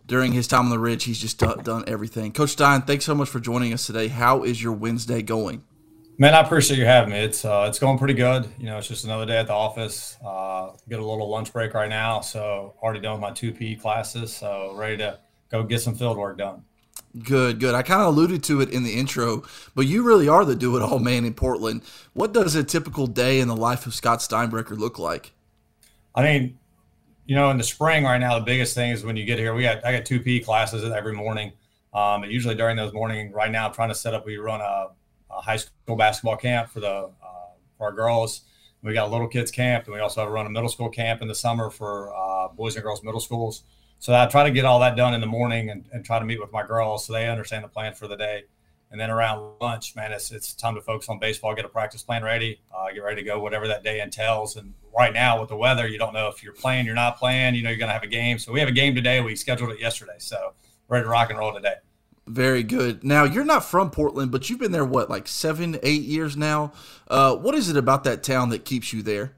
During 0.05 0.33
his 0.33 0.47
time 0.47 0.65
on 0.65 0.69
the 0.69 0.79
Ridge, 0.79 1.05
he's 1.05 1.19
just 1.19 1.37
done, 1.39 1.63
done 1.63 1.83
everything. 1.87 2.33
Coach 2.33 2.51
Stein, 2.51 2.81
thanks 2.81 3.05
so 3.05 3.15
much 3.15 3.29
for 3.29 3.39
joining 3.39 3.71
us 3.73 3.85
today. 3.85 4.09
How 4.09 4.43
is 4.43 4.61
your 4.61 4.73
Wednesday 4.73 5.21
going? 5.21 5.63
Man, 6.19 6.33
I 6.33 6.39
appreciate 6.39 6.79
you 6.79 6.85
having 6.85 7.11
me. 7.11 7.19
It's 7.19 7.45
uh, 7.45 7.67
it's 7.69 7.77
going 7.77 7.99
pretty 7.99 8.15
good. 8.15 8.49
You 8.57 8.65
know, 8.65 8.79
it's 8.79 8.87
just 8.87 9.03
another 9.03 9.27
day 9.27 9.37
at 9.37 9.45
the 9.45 9.53
office. 9.53 10.17
Uh, 10.25 10.71
get 10.89 10.99
a 10.99 11.05
little 11.05 11.29
lunch 11.29 11.53
break 11.53 11.75
right 11.75 11.89
now, 11.89 12.21
so 12.21 12.73
already 12.81 12.99
done 12.99 13.13
with 13.13 13.21
my 13.21 13.31
two 13.31 13.51
PE 13.51 13.75
classes, 13.75 14.35
so 14.35 14.73
ready 14.75 14.97
to 14.97 15.19
go 15.51 15.61
get 15.61 15.79
some 15.79 15.93
field 15.93 16.17
work 16.17 16.39
done. 16.39 16.63
Good, 17.23 17.59
good. 17.59 17.75
I 17.75 17.83
kind 17.83 18.01
of 18.01 18.07
alluded 18.07 18.43
to 18.45 18.61
it 18.61 18.71
in 18.71 18.83
the 18.83 18.93
intro, 18.93 19.43
but 19.75 19.85
you 19.85 20.01
really 20.01 20.27
are 20.27 20.43
the 20.43 20.55
do-it-all 20.55 20.97
man 20.97 21.23
in 21.23 21.35
Portland. 21.35 21.83
What 22.13 22.33
does 22.33 22.55
a 22.55 22.63
typical 22.63 23.05
day 23.05 23.39
in 23.39 23.47
the 23.47 23.55
life 23.55 23.85
of 23.85 23.93
Scott 23.93 24.19
Steinbrecher 24.19 24.77
look 24.77 24.97
like? 24.97 25.33
I 26.15 26.23
mean, 26.23 26.57
you 27.27 27.35
know, 27.35 27.51
in 27.51 27.59
the 27.59 27.63
spring 27.63 28.05
right 28.05 28.17
now, 28.17 28.39
the 28.39 28.45
biggest 28.45 28.73
thing 28.73 28.89
is 28.89 29.03
when 29.03 29.17
you 29.17 29.25
get 29.25 29.37
here. 29.37 29.53
We 29.53 29.61
got 29.61 29.85
I 29.85 29.95
got 29.95 30.05
two 30.05 30.19
PE 30.19 30.39
classes 30.39 30.83
every 30.83 31.13
morning. 31.13 31.51
Um, 31.93 32.23
and 32.23 32.31
usually 32.31 32.55
during 32.55 32.75
those 32.75 32.91
morning, 32.91 33.31
right 33.31 33.51
now, 33.51 33.67
I'm 33.67 33.73
trying 33.73 33.89
to 33.89 33.95
set 33.95 34.15
up. 34.15 34.25
We 34.25 34.37
run 34.37 34.61
a 34.61 34.87
a 35.29 35.41
high 35.41 35.57
school 35.57 35.95
basketball 35.95 36.37
camp 36.37 36.69
for 36.69 36.79
the 36.79 36.87
uh, 36.87 37.11
for 37.77 37.87
our 37.87 37.91
girls. 37.91 38.41
We 38.83 38.93
got 38.93 39.07
a 39.07 39.11
little 39.11 39.27
kids 39.27 39.51
camp, 39.51 39.85
and 39.85 39.93
we 39.93 39.99
also 39.99 40.21
have 40.21 40.29
run 40.29 40.45
a 40.45 40.49
middle 40.49 40.69
school 40.69 40.89
camp 40.89 41.21
in 41.21 41.27
the 41.27 41.35
summer 41.35 41.69
for 41.69 42.15
uh, 42.15 42.47
boys 42.49 42.75
and 42.75 42.83
girls 42.83 43.03
middle 43.03 43.19
schools. 43.19 43.63
So 43.99 44.13
I 44.13 44.27
try 44.27 44.43
to 44.43 44.51
get 44.51 44.65
all 44.65 44.79
that 44.81 44.95
done 44.95 45.13
in 45.13 45.21
the 45.21 45.27
morning 45.27 45.71
and, 45.71 45.85
and 45.91 46.05
try 46.05 46.19
to 46.19 46.25
meet 46.25 46.39
with 46.39 46.51
my 46.51 46.65
girls 46.65 47.05
so 47.05 47.13
they 47.13 47.27
understand 47.27 47.63
the 47.63 47.69
plan 47.69 47.93
for 47.93 48.07
the 48.07 48.15
day. 48.15 48.43
And 48.91 49.01
then 49.01 49.09
around 49.09 49.55
lunch, 49.59 49.95
man, 49.95 50.13
it's 50.13 50.31
it's 50.31 50.53
time 50.53 50.75
to 50.75 50.81
focus 50.81 51.09
on 51.09 51.19
baseball, 51.19 51.53
get 51.55 51.65
a 51.65 51.69
practice 51.69 52.03
plan 52.03 52.23
ready, 52.23 52.61
uh, 52.73 52.85
get 52.93 53.03
ready 53.03 53.21
to 53.21 53.25
go, 53.25 53.39
whatever 53.39 53.67
that 53.67 53.83
day 53.83 53.99
entails. 53.99 54.55
And 54.55 54.73
right 54.97 55.11
now 55.11 55.39
with 55.39 55.49
the 55.49 55.57
weather, 55.57 55.87
you 55.87 55.97
don't 55.97 56.13
know 56.13 56.29
if 56.29 56.41
you're 56.41 56.53
playing, 56.53 56.85
you're 56.85 56.95
not 56.95 57.17
playing. 57.17 57.55
You 57.55 57.63
know 57.63 57.69
you're 57.69 57.79
going 57.79 57.89
to 57.89 57.93
have 57.93 58.03
a 58.03 58.07
game. 58.07 58.39
So 58.39 58.53
we 58.53 58.59
have 58.61 58.69
a 58.69 58.73
game 58.73 58.95
today. 58.95 59.19
We 59.19 59.35
scheduled 59.35 59.71
it 59.71 59.81
yesterday, 59.81 60.15
so 60.19 60.53
ready 60.87 61.03
to 61.03 61.09
rock 61.09 61.29
and 61.29 61.39
roll 61.39 61.53
today. 61.53 61.75
Very 62.27 62.63
good. 62.63 63.03
Now 63.03 63.23
you're 63.23 63.45
not 63.45 63.63
from 63.63 63.89
Portland, 63.89 64.31
but 64.31 64.49
you've 64.49 64.59
been 64.59 64.73
there 64.73 64.85
what, 64.85 65.09
like 65.09 65.27
seven, 65.27 65.79
eight 65.81 66.01
years 66.01 66.35
now. 66.35 66.73
Uh, 67.07 67.35
what 67.35 67.55
is 67.55 67.69
it 67.69 67.77
about 67.77 68.03
that 68.03 68.21
town 68.21 68.49
that 68.49 68.65
keeps 68.65 68.91
you 68.91 69.01
there? 69.01 69.33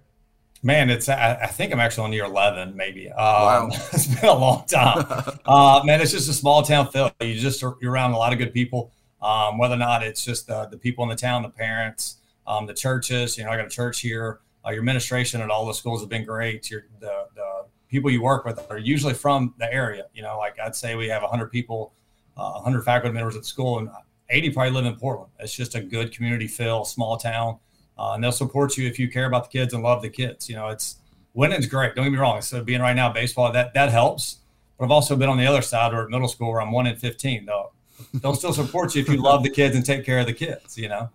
Man, 0.62 0.89
it's 0.89 1.08
I, 1.08 1.36
I 1.36 1.48
think 1.48 1.72
I'm 1.72 1.79
actually 1.79 2.05
on 2.05 2.13
year 2.13 2.25
11, 2.25 2.75
maybe. 2.75 3.10
Um, 3.10 3.15
wow, 3.15 3.69
it's 3.93 4.08
been 4.08 4.29
a 4.29 4.34
long 4.34 4.65
time. 4.65 5.05
uh, 5.46 5.81
man, 5.86 6.01
it's 6.01 6.12
just 6.12 6.27
a 6.29 6.34
small 6.34 6.63
town 6.63 6.89
feel. 6.89 7.12
You 7.22 7.36
just 7.36 7.63
are, 7.63 7.77
you're 7.79 7.91
around 7.91 8.12
a 8.12 8.17
lot 8.17 8.34
of 8.34 8.39
good 8.39 8.53
people. 8.53 8.91
Um, 9.22 9.58
whether 9.58 9.75
or 9.75 9.77
not 9.77 10.03
it's 10.03 10.24
just 10.24 10.48
the, 10.48 10.65
the 10.65 10.77
people 10.77 11.03
in 11.03 11.10
the 11.10 11.15
town, 11.15 11.43
the 11.43 11.50
parents, 11.50 12.17
um, 12.48 12.65
the 12.65 12.74
churches. 12.74 13.38
You 13.38 13.43
know, 13.43 13.51
I 13.51 13.58
got 13.58 13.67
a 13.67 13.69
church 13.69 14.01
here. 14.01 14.39
Uh, 14.65 14.72
your 14.72 14.79
administration 14.79 15.41
at 15.41 15.50
all 15.50 15.65
the 15.65 15.74
schools 15.74 16.01
have 16.01 16.10
been 16.10 16.25
great. 16.25 16.69
Your 16.69 16.86
the, 17.00 17.27
the 17.36 17.65
people 17.88 18.10
you 18.10 18.22
work 18.22 18.46
with 18.46 18.65
are 18.69 18.77
usually 18.77 19.13
from 19.13 19.53
the 19.60 19.72
area. 19.74 20.05
You 20.13 20.24
know, 20.24 20.38
like 20.38 20.60
I'd 20.60 20.75
say 20.75 20.96
we 20.96 21.08
have 21.08 21.22
100 21.22 21.51
people, 21.51 21.93
uh, 22.39 22.53
100 22.53 22.84
faculty 22.84 23.13
members 23.13 23.36
at 23.36 23.46
school, 23.46 23.79
and 23.79 23.89
80 24.29 24.51
probably 24.51 24.72
live 24.72 24.86
in 24.86 24.96
Portland. 24.96 25.31
It's 25.39 25.55
just 25.55 25.75
a 25.75 25.81
good 25.81 26.13
community 26.13 26.48
feel, 26.48 26.86
small 26.86 27.17
town, 27.17 27.58
uh, 27.98 28.13
and 28.13 28.24
they'll 28.24 28.31
support 28.31 28.77
you 28.77 28.88
if 28.88 28.98
you 28.98 29.10
care 29.10 29.25
about 29.25 29.51
the 29.51 29.60
kids 29.60 29.74
and 29.74 29.84
love 29.84 30.01
the 30.01 30.10
kids. 30.10 30.48
You 30.48 30.55
know, 30.55 30.69
it's 30.69 30.98
winning's 31.34 31.65
great. 31.65 31.96
Don't 31.96 32.05
get 32.05 32.12
me 32.12 32.17
wrong. 32.17 32.41
So 32.41 32.63
being 32.63 32.81
right 32.81 32.96
now 32.96 33.12
baseball 33.12 33.51
that 33.51 33.74
that 33.74 33.89
helps. 33.89 34.38
But 34.77 34.86
I've 34.86 34.91
also 34.91 35.17
been 35.17 35.27
on 35.27 35.38
the 35.38 35.46
other 35.46 35.62
side, 35.62 35.93
or 35.93 36.03
at 36.03 36.10
middle 36.10 36.29
school, 36.29 36.51
where 36.51 36.62
I'm 36.62 36.72
one 36.72 36.88
in 36.88 36.96
15. 36.96 37.46
Though 37.46 37.72
they'll 38.13 38.36
still 38.36 38.53
support 38.53 38.96
you 38.96 39.01
if 39.01 39.10
you 39.10 39.22
love 39.22 39.43
the 39.43 39.50
kids 39.50 39.75
and 39.75 39.86
take 39.86 40.05
care 40.05 40.19
of 40.19 40.25
the 40.25 40.34
kids. 40.34 40.77
You 40.77 40.89
know. 40.89 41.10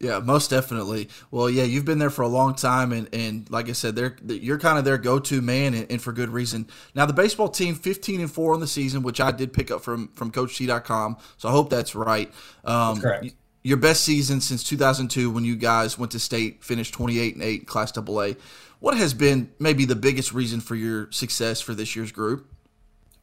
Yeah, 0.00 0.18
most 0.20 0.48
definitely. 0.48 1.10
Well, 1.30 1.50
yeah, 1.50 1.64
you've 1.64 1.84
been 1.84 1.98
there 1.98 2.08
for 2.08 2.22
a 2.22 2.28
long 2.28 2.54
time, 2.54 2.90
and, 2.92 3.06
and 3.12 3.48
like 3.50 3.68
I 3.68 3.72
said, 3.72 3.94
they're 3.94 4.16
you're 4.26 4.58
kind 4.58 4.78
of 4.78 4.84
their 4.86 4.96
go-to 4.96 5.42
man, 5.42 5.74
and, 5.74 5.86
and, 5.90 6.00
for 6.00 6.10
good 6.12 6.30
reason. 6.30 6.68
Now, 6.94 7.04
the 7.04 7.12
baseball 7.12 7.50
team, 7.50 7.74
15 7.74 8.20
and 8.20 8.32
four 8.32 8.54
in 8.54 8.60
the 8.60 8.66
season, 8.66 9.02
which 9.02 9.20
I 9.20 9.30
did 9.30 9.52
pick 9.52 9.70
up 9.70 9.82
from 9.82 10.08
from 10.08 10.32
CoachT.com, 10.32 11.18
so 11.36 11.48
I 11.50 11.52
hope 11.52 11.68
that's 11.68 11.94
right. 11.94 12.32
Um, 12.64 12.94
that's 12.94 13.00
correct. 13.00 13.34
Your 13.62 13.76
best 13.76 14.02
season 14.02 14.40
since 14.40 14.64
2002, 14.64 15.30
when 15.30 15.44
you 15.44 15.54
guys 15.54 15.98
went 15.98 16.12
to 16.12 16.18
state, 16.18 16.64
finished 16.64 16.94
28 16.94 17.34
and 17.34 17.44
eight, 17.44 17.66
Class 17.66 17.96
AA. 17.96 18.32
What 18.78 18.96
has 18.96 19.12
been 19.12 19.52
maybe 19.58 19.84
the 19.84 19.96
biggest 19.96 20.32
reason 20.32 20.60
for 20.60 20.76
your 20.76 21.12
success 21.12 21.60
for 21.60 21.74
this 21.74 21.94
year's 21.94 22.10
group? 22.10 22.50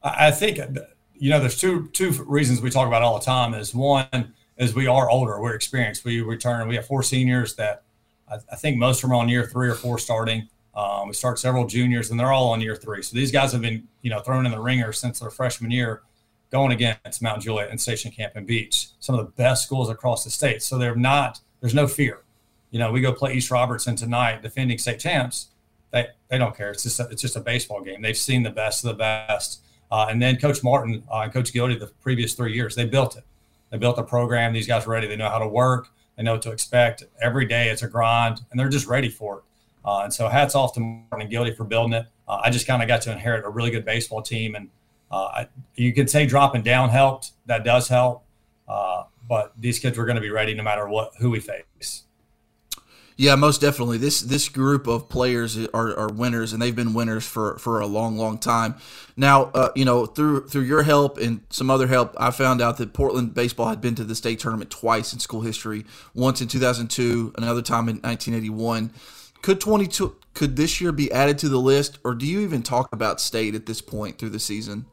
I 0.03 0.29
think 0.29 0.60
you 1.15 1.31
know 1.31 1.39
there's 1.39 1.57
two 1.57 1.88
two 1.88 2.12
reasons 2.27 2.62
we 2.62 2.69
talk 2.69 2.88
about 2.88 3.01
all 3.01 3.17
the 3.17 3.25
time. 3.25 3.55
Is 3.55 3.74
one 3.74 4.34
as 4.57 4.73
we 4.73 4.87
are 4.87 5.09
older, 5.09 5.39
we're 5.39 5.53
experienced. 5.53 6.03
We 6.03 6.21
return. 6.21 6.67
We 6.67 6.75
have 6.75 6.85
four 6.85 7.03
seniors 7.03 7.55
that 7.55 7.83
I, 8.29 8.37
I 8.51 8.55
think 8.55 8.77
most 8.77 9.03
of 9.03 9.09
them 9.09 9.11
are 9.11 9.21
on 9.21 9.29
year 9.29 9.45
three 9.45 9.69
or 9.69 9.75
four 9.75 9.97
starting. 9.97 10.49
Um, 10.75 11.07
we 11.07 11.13
start 11.13 11.39
several 11.39 11.65
juniors, 11.65 12.11
and 12.11 12.19
they're 12.19 12.31
all 12.31 12.51
on 12.51 12.61
year 12.61 12.75
three. 12.75 13.01
So 13.01 13.15
these 13.15 13.31
guys 13.31 13.51
have 13.51 13.61
been, 13.61 13.87
you 14.01 14.09
know, 14.09 14.19
thrown 14.19 14.45
in 14.45 14.51
the 14.51 14.59
ringer 14.59 14.93
since 14.93 15.19
their 15.19 15.31
freshman 15.31 15.71
year, 15.71 16.01
going 16.51 16.71
against 16.71 17.21
Mount 17.21 17.41
Juliet 17.41 17.69
and 17.71 17.81
Station 17.81 18.11
Camp 18.11 18.33
and 18.35 18.45
Beach, 18.45 18.89
some 18.99 19.17
of 19.17 19.25
the 19.25 19.31
best 19.31 19.63
schools 19.63 19.89
across 19.89 20.23
the 20.23 20.29
state. 20.29 20.61
So 20.61 20.77
they're 20.77 20.95
not. 20.95 21.39
There's 21.61 21.73
no 21.73 21.87
fear. 21.87 22.21
You 22.69 22.79
know, 22.79 22.91
we 22.91 23.01
go 23.01 23.11
play 23.11 23.33
East 23.33 23.49
Robertson 23.49 23.95
tonight, 23.95 24.41
defending 24.43 24.77
state 24.77 24.99
champs. 24.99 25.47
They 25.91 26.07
they 26.29 26.37
don't 26.37 26.55
care. 26.55 26.71
It's 26.71 26.83
just 26.83 26.99
a, 26.99 27.07
it's 27.09 27.21
just 27.21 27.35
a 27.35 27.39
baseball 27.39 27.81
game. 27.81 28.01
They've 28.01 28.17
seen 28.17 28.43
the 28.43 28.51
best 28.51 28.83
of 28.83 28.89
the 28.89 28.95
best. 28.95 29.61
Uh, 29.89 30.07
and 30.09 30.21
then 30.21 30.37
Coach 30.37 30.63
Martin 30.63 31.03
uh, 31.11 31.21
and 31.21 31.31
Coach 31.31 31.53
Gildy, 31.53 31.79
the 31.79 31.87
previous 32.01 32.33
three 32.33 32.53
years, 32.53 32.75
they 32.75 32.85
built 32.85 33.17
it. 33.17 33.23
They 33.69 33.77
built 33.77 33.97
a 33.97 34.03
program. 34.03 34.53
These 34.53 34.67
guys 34.67 34.88
are 34.88 34.89
ready. 34.89 35.07
They 35.07 35.15
know 35.15 35.29
how 35.29 35.39
to 35.39 35.47
work. 35.47 35.89
They 36.15 36.24
know 36.24 36.33
what 36.33 36.41
to 36.43 36.51
expect. 36.51 37.03
Every 37.21 37.45
day 37.45 37.69
it's 37.69 37.83
a 37.83 37.88
grind, 37.88 38.41
and 38.50 38.59
they're 38.59 38.69
just 38.69 38.88
ready 38.88 39.09
for 39.09 39.39
it. 39.39 39.43
Uh, 39.86 40.01
and 40.03 40.13
so 40.13 40.27
hats 40.27 40.55
off 40.55 40.74
to 40.74 40.79
Martin 40.79 41.21
and 41.21 41.29
Gildy 41.29 41.55
for 41.55 41.63
building 41.63 41.93
it. 41.93 42.05
Uh, 42.27 42.41
I 42.43 42.50
just 42.50 42.67
kind 42.67 42.81
of 42.81 42.88
got 42.88 43.01
to 43.03 43.12
inherit 43.12 43.45
a 43.45 43.50
really 43.50 43.71
good 43.71 43.86
baseball 43.86 44.21
team, 44.21 44.55
and 44.55 44.69
uh, 45.12 45.25
I, 45.25 45.47
you 45.75 45.93
could 45.93 46.09
say 46.09 46.25
dropping 46.25 46.63
down 46.63 46.89
helped. 46.89 47.31
That 47.45 47.63
does 47.63 47.88
help, 47.88 48.25
uh, 48.67 49.03
but 49.29 49.53
these 49.57 49.79
kids 49.79 49.97
were 49.97 50.05
going 50.05 50.15
to 50.17 50.21
be 50.21 50.29
ready 50.29 50.53
no 50.53 50.63
matter 50.63 50.88
what 50.88 51.13
who 51.19 51.29
we 51.29 51.39
face. 51.39 52.03
Yeah, 53.19 53.33
most 53.33 53.62
definitely. 53.62 53.97
This 53.97 54.21
this 54.21 54.47
group 54.47 54.86
of 54.86 55.09
players 55.09 55.57
are, 55.57 55.97
are 55.97 56.07
winners, 56.07 56.53
and 56.53 56.62
they've 56.62 56.75
been 56.75 56.93
winners 56.93 57.25
for, 57.25 57.57
for 57.57 57.79
a 57.79 57.88
long, 57.88 58.15
long 58.15 58.38
time. 58.38 58.75
Now, 59.15 59.45
uh, 59.55 59.69
you 59.75 59.86
know, 59.86 60.05
through 60.05 60.47
through 60.47 60.62
your 60.62 60.83
help 60.83 61.17
and 61.17 61.41
some 61.50 61.71
other 61.71 61.88
help, 61.88 62.15
I 62.19 62.29
found 62.29 62.62
out 62.62 62.77
that 62.77 62.93
Portland 62.93 63.33
baseball 63.33 63.69
had 63.69 63.81
been 63.81 63.95
to 63.95 64.03
the 64.03 64.13
state 64.13 64.38
tournament 64.38 64.69
twice 64.69 65.13
in 65.13 65.19
school 65.19 65.41
history. 65.41 65.83
Once 66.13 66.41
in 66.41 66.47
2002, 66.47 67.33
another 67.38 67.63
time 67.63 67.89
in 67.89 67.95
1981. 67.95 68.91
Could 69.41 69.59
22 69.62 70.15
could 70.36 70.55
this 70.55 70.79
year 70.79 70.91
be 70.91 71.12
added 71.12 71.39
to 71.39 71.50
the 71.50 71.59
list, 71.59 71.97
or 72.03 72.13
do 72.13 72.27
you 72.27 72.41
even 72.41 72.62
talk 72.62 72.93
about 72.93 73.19
state 73.19 73.55
at 73.55 73.65
this 73.65 73.81
point 73.81 74.19
through 74.19 74.29
the 74.29 74.39
season? 74.39 74.86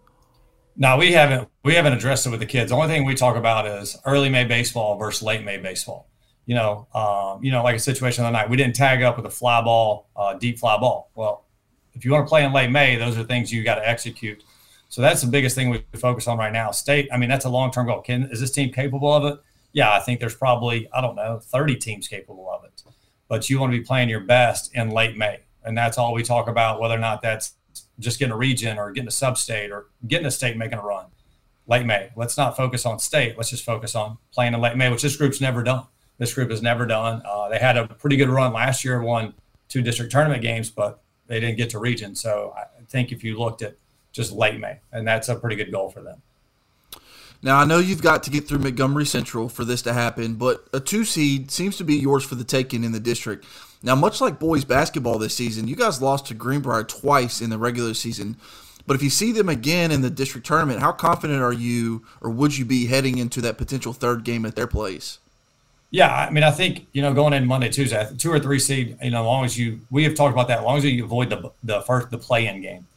No, 0.78 0.96
we 0.96 1.12
haven't. 1.12 1.50
We 1.62 1.74
haven't 1.74 1.92
addressed 1.92 2.26
it 2.26 2.30
with 2.30 2.40
the 2.40 2.46
kids. 2.46 2.70
The 2.70 2.76
only 2.76 2.88
thing 2.88 3.04
we 3.04 3.14
talk 3.14 3.36
about 3.36 3.66
is 3.66 3.98
early 4.06 4.30
May 4.30 4.44
baseball 4.44 4.96
versus 4.96 5.22
late 5.22 5.44
May 5.44 5.58
baseball 5.58 6.08
you 6.46 6.54
know, 6.54 6.86
um, 6.94 7.42
you 7.42 7.50
know, 7.50 7.62
like 7.62 7.76
a 7.76 7.80
situation 7.80 8.24
the 8.24 8.30
night, 8.30 8.50
we 8.50 8.56
didn't 8.56 8.76
tag 8.76 9.02
up 9.02 9.16
with 9.16 9.26
a 9.26 9.30
fly 9.30 9.62
ball, 9.62 10.08
uh, 10.16 10.34
deep 10.34 10.58
fly 10.58 10.78
ball. 10.78 11.10
Well, 11.14 11.44
if 11.94 12.04
you 12.04 12.12
want 12.12 12.26
to 12.26 12.28
play 12.28 12.44
in 12.44 12.52
late 12.52 12.70
May, 12.70 12.96
those 12.96 13.16
are 13.16 13.24
things 13.24 13.52
you 13.52 13.64
got 13.64 13.76
to 13.76 13.88
execute. 13.88 14.42
So 14.88 15.00
that's 15.00 15.22
the 15.22 15.28
biggest 15.28 15.54
thing 15.54 15.70
we 15.70 15.84
focus 15.96 16.28
on 16.28 16.38
right 16.38 16.52
now. 16.52 16.70
State, 16.70 17.08
I 17.12 17.16
mean, 17.16 17.28
that's 17.28 17.46
a 17.46 17.48
long 17.48 17.70
term 17.70 17.86
goal. 17.86 18.02
Can 18.02 18.24
is 18.24 18.40
this 18.40 18.50
team 18.50 18.72
capable 18.72 19.12
of 19.12 19.24
it? 19.24 19.40
Yeah, 19.72 19.92
I 19.92 20.00
think 20.00 20.20
there's 20.20 20.36
probably 20.36 20.88
I 20.92 21.00
don't 21.00 21.16
know 21.16 21.40
30 21.42 21.76
teams 21.76 22.08
capable 22.08 22.50
of 22.50 22.64
it, 22.64 22.82
but 23.28 23.48
you 23.48 23.58
want 23.58 23.72
to 23.72 23.78
be 23.78 23.84
playing 23.84 24.08
your 24.08 24.20
best 24.20 24.74
in 24.74 24.90
late 24.90 25.16
May, 25.16 25.40
and 25.64 25.76
that's 25.76 25.98
all 25.98 26.12
we 26.12 26.22
talk 26.22 26.46
about. 26.46 26.78
Whether 26.78 26.94
or 26.94 26.98
not 26.98 27.22
that's 27.22 27.54
just 27.98 28.18
getting 28.18 28.32
a 28.32 28.36
region 28.36 28.78
or 28.78 28.92
getting 28.92 29.08
a 29.08 29.12
sub 29.12 29.38
state 29.38 29.70
or 29.70 29.86
getting 30.06 30.26
a 30.26 30.30
state 30.30 30.56
making 30.56 30.78
a 30.78 30.82
run. 30.82 31.06
Late 31.66 31.86
May. 31.86 32.10
Let's 32.14 32.36
not 32.36 32.56
focus 32.56 32.84
on 32.84 32.98
state. 32.98 33.38
Let's 33.38 33.48
just 33.48 33.64
focus 33.64 33.94
on 33.94 34.18
playing 34.32 34.52
in 34.52 34.60
late 34.60 34.76
May, 34.76 34.90
which 34.90 35.00
this 35.00 35.16
group's 35.16 35.40
never 35.40 35.62
done 35.62 35.86
this 36.18 36.34
group 36.34 36.50
has 36.50 36.62
never 36.62 36.86
done. 36.86 37.22
Uh, 37.24 37.48
they 37.48 37.58
had 37.58 37.76
a 37.76 37.86
pretty 37.86 38.16
good 38.16 38.28
run 38.28 38.52
last 38.52 38.84
year, 38.84 39.00
won 39.02 39.34
two 39.68 39.82
district 39.82 40.12
tournament 40.12 40.42
games, 40.42 40.70
but 40.70 41.00
they 41.26 41.40
didn't 41.40 41.56
get 41.56 41.70
to 41.70 41.78
region. 41.78 42.14
So 42.14 42.54
I 42.56 42.64
think 42.88 43.12
if 43.12 43.24
you 43.24 43.38
looked 43.38 43.62
at 43.62 43.76
just 44.12 44.32
late 44.32 44.58
May, 44.60 44.78
and 44.92 45.06
that's 45.06 45.28
a 45.28 45.34
pretty 45.34 45.56
good 45.56 45.72
goal 45.72 45.90
for 45.90 46.00
them. 46.00 46.22
Now 47.42 47.58
I 47.58 47.64
know 47.64 47.78
you've 47.78 48.02
got 48.02 48.22
to 48.22 48.30
get 48.30 48.48
through 48.48 48.60
Montgomery 48.60 49.04
Central 49.04 49.48
for 49.48 49.64
this 49.64 49.82
to 49.82 49.92
happen, 49.92 50.34
but 50.34 50.66
a 50.72 50.80
two 50.80 51.04
seed 51.04 51.50
seems 51.50 51.76
to 51.76 51.84
be 51.84 51.96
yours 51.96 52.24
for 52.24 52.36
the 52.36 52.44
taking 52.44 52.84
in 52.84 52.92
the 52.92 53.00
district. 53.00 53.44
Now, 53.82 53.94
much 53.94 54.22
like 54.22 54.38
boys 54.38 54.64
basketball 54.64 55.18
this 55.18 55.34
season, 55.34 55.68
you 55.68 55.76
guys 55.76 56.00
lost 56.00 56.26
to 56.26 56.34
Greenbrier 56.34 56.84
twice 56.84 57.42
in 57.42 57.50
the 57.50 57.58
regular 57.58 57.92
season. 57.92 58.38
But 58.86 58.94
if 58.94 59.02
you 59.02 59.10
see 59.10 59.30
them 59.30 59.50
again 59.50 59.90
in 59.90 60.00
the 60.00 60.08
district 60.08 60.46
tournament, 60.46 60.80
how 60.80 60.92
confident 60.92 61.42
are 61.42 61.52
you, 61.52 62.02
or 62.22 62.30
would 62.30 62.56
you 62.56 62.64
be 62.64 62.86
heading 62.86 63.18
into 63.18 63.42
that 63.42 63.58
potential 63.58 63.92
third 63.92 64.24
game 64.24 64.46
at 64.46 64.56
their 64.56 64.66
place? 64.66 65.18
Yeah, 65.94 66.12
I 66.12 66.30
mean, 66.30 66.42
I 66.42 66.50
think 66.50 66.88
you 66.92 67.02
know 67.02 67.14
going 67.14 67.34
in 67.34 67.46
Monday, 67.46 67.68
Tuesday, 67.68 68.04
two 68.18 68.32
or 68.32 68.40
three 68.40 68.58
seed. 68.58 68.98
You 69.00 69.12
know, 69.12 69.20
as 69.20 69.26
long 69.26 69.44
as 69.44 69.56
you, 69.56 69.78
we 69.92 70.02
have 70.02 70.16
talked 70.16 70.32
about 70.32 70.48
that. 70.48 70.58
As 70.58 70.64
long 70.64 70.76
as 70.76 70.84
you 70.84 71.04
avoid 71.04 71.30
the 71.30 71.52
the 71.62 71.82
first 71.82 72.10
the 72.10 72.18
play 72.18 72.48
in 72.48 72.60
game. 72.62 72.88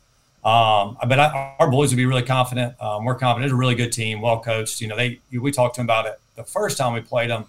Um, 0.44 0.98
but 1.08 1.20
I, 1.20 1.56
our 1.60 1.70
boys 1.70 1.92
would 1.92 1.98
be 1.98 2.08
really 2.08 2.24
confident. 2.24 2.74
Um, 2.82 3.06
we're 3.06 3.14
confident. 3.14 3.46
It's 3.46 3.54
a 3.54 3.56
really 3.56 3.76
good 3.76 3.92
team, 3.92 4.20
well 4.20 4.40
coached. 4.40 4.82
You 4.82 4.88
know, 4.88 4.96
they 4.96 5.20
we 5.32 5.52
talked 5.52 5.76
to 5.76 5.80
them 5.82 5.86
about 5.86 6.08
it 6.08 6.20
the 6.36 6.44
first 6.44 6.80
time 6.80 6.94
we 6.94 7.02
played 7.02 7.30
them. 7.30 7.46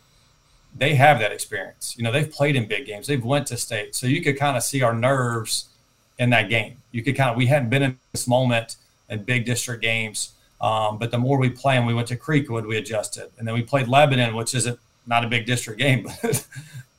They 0.76 0.94
have 0.96 1.18
that 1.20 1.32
experience. 1.32 1.94
You 1.96 2.04
know, 2.04 2.12
they've 2.12 2.30
played 2.30 2.54
in 2.54 2.68
big 2.68 2.84
games. 2.84 3.06
They've 3.06 3.24
went 3.24 3.46
to 3.46 3.56
state, 3.56 3.94
so 3.94 4.06
you 4.06 4.20
could 4.20 4.38
kind 4.38 4.54
of 4.54 4.62
see 4.62 4.82
our 4.82 4.92
nerves 4.92 5.70
in 6.18 6.28
that 6.28 6.50
game. 6.50 6.76
You 6.92 7.02
could 7.02 7.16
kind 7.16 7.30
of 7.30 7.38
we 7.38 7.46
hadn't 7.46 7.70
been 7.70 7.82
in 7.82 7.98
this 8.12 8.28
moment 8.28 8.76
in 9.08 9.22
big 9.22 9.46
district 9.46 9.80
games. 9.80 10.32
Um, 10.60 10.98
but 10.98 11.10
the 11.10 11.18
more 11.18 11.38
we 11.38 11.48
play, 11.48 11.78
and 11.78 11.86
we 11.86 11.94
went 11.94 12.08
to 12.08 12.16
Creekwood, 12.16 12.66
we 12.66 12.76
adjusted, 12.76 13.30
and 13.38 13.48
then 13.48 13.54
we 13.54 13.62
played 13.62 13.88
Lebanon, 13.88 14.36
which 14.36 14.54
isn't 14.54 14.78
not 15.08 15.24
a 15.24 15.28
big 15.28 15.46
district 15.46 15.80
game, 15.80 16.06
but 16.22 16.46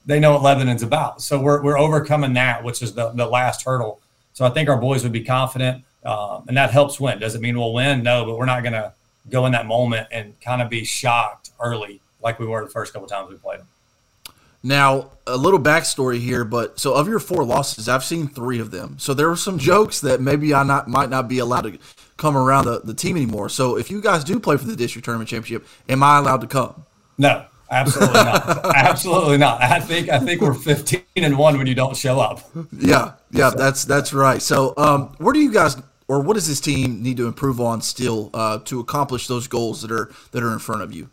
they 0.06 0.20
know 0.20 0.34
what 0.34 0.42
Lebanon's 0.42 0.84
about. 0.84 1.22
So 1.22 1.39
we're, 1.39 1.62
we're 1.62 1.80
overcoming 1.80 2.34
that, 2.34 2.63
which 2.63 2.82
is 2.82 2.94
the, 2.94 3.12
the 3.12 3.25
last 3.25 3.63
hurdle. 3.63 4.01
So 4.34 4.46
I 4.46 4.50
think 4.50 4.70
our 4.70 4.78
boys 4.78 5.04
would 5.04 5.12
be 5.12 5.24
confident, 5.24 5.84
um, 6.04 6.46
and 6.48 6.58
that 6.58 6.72
helps 6.72 7.00
win. 7.00 7.20
Does 7.20 7.36
it 7.36 7.42
mean 7.42 7.58
we'll 7.58 7.74
win? 7.74 8.04
No, 8.04 8.25
but 8.25 8.38
we're 8.38 8.46
not 8.46 8.63
going 8.63 8.74
to 8.74 8.94
go 9.30 9.46
in 9.46 9.51
that 9.51 9.66
moment 9.66 10.08
and 10.12 10.39
kind 10.42 10.62
of 10.62 10.70
be 10.70 10.84
shocked 10.84 11.51
early 11.60 12.01
like 12.22 12.39
we 12.39 12.48
were 12.48 12.63
the 12.63 12.70
first 12.70 12.94
couple 12.94 13.08
times 13.08 13.30
we 13.30 13.36
played 13.36 13.60
them. 13.60 13.68
Now, 14.62 15.12
a 15.25 15.38
little 15.38 15.60
backstory 15.60 16.20
here, 16.20 16.44
but 16.44 16.80
so 16.80 16.94
of 16.94 17.08
your 17.08 17.20
four 17.20 17.46
losses, 17.46 17.88
I've 17.88 18.04
seen 18.04 18.28
three 18.28 18.60
of 18.60 18.72
them. 18.72 18.98
So 19.00 19.13
there 19.13 19.30
were 19.30 19.38
some 19.38 19.58
jokes 19.58 20.01
that 20.01 20.20
maybe 20.20 20.54
I 20.54 20.63
not 20.63 20.88
might 20.89 21.10
not 21.10 21.30
be 21.30 21.39
allowed 21.39 21.62
to 21.62 21.78
come 22.18 22.36
around 22.36 22.66
the, 22.66 22.82
the 22.82 22.94
team 22.94 23.16
anymore. 23.16 23.48
So 23.48 23.78
if 23.78 23.89
you 23.89 24.01
guys 24.01 24.25
do 24.25 24.38
play 24.38 24.58
for 24.58 24.66
the 24.66 24.75
district 24.75 25.06
tournament 25.06 25.30
championship, 25.30 25.66
am 25.88 26.04
I 26.04 26.18
allowed 26.18 26.42
to 26.42 26.48
come? 26.48 26.86
No. 27.18 27.46
Absolutely 27.71 28.13
not. 28.15 28.75
Absolutely 28.75 29.38
not. 29.38 29.61
I 29.61 29.79
think 29.79 30.09
I 30.09 30.19
think 30.19 30.41
we're 30.41 30.53
15 30.53 31.01
and 31.17 31.38
one 31.38 31.57
when 31.57 31.67
you 31.67 31.75
don't 31.75 31.95
show 31.95 32.19
up. 32.19 32.41
Yeah, 32.71 33.13
yeah, 33.31 33.51
so. 33.51 33.57
that's 33.57 33.85
that's 33.85 34.13
right. 34.13 34.41
So, 34.41 34.73
um, 34.77 35.15
where 35.17 35.33
do 35.33 35.39
you 35.39 35.51
guys 35.51 35.77
or 36.07 36.19
what 36.21 36.33
does 36.33 36.47
this 36.47 36.59
team 36.59 37.01
need 37.01 37.17
to 37.17 37.27
improve 37.27 37.61
on 37.61 37.81
still 37.81 38.31
uh, 38.33 38.59
to 38.65 38.79
accomplish 38.79 39.27
those 39.27 39.47
goals 39.47 39.81
that 39.83 39.91
are 39.91 40.11
that 40.31 40.43
are 40.43 40.51
in 40.51 40.59
front 40.59 40.81
of 40.81 40.93
you? 40.93 41.09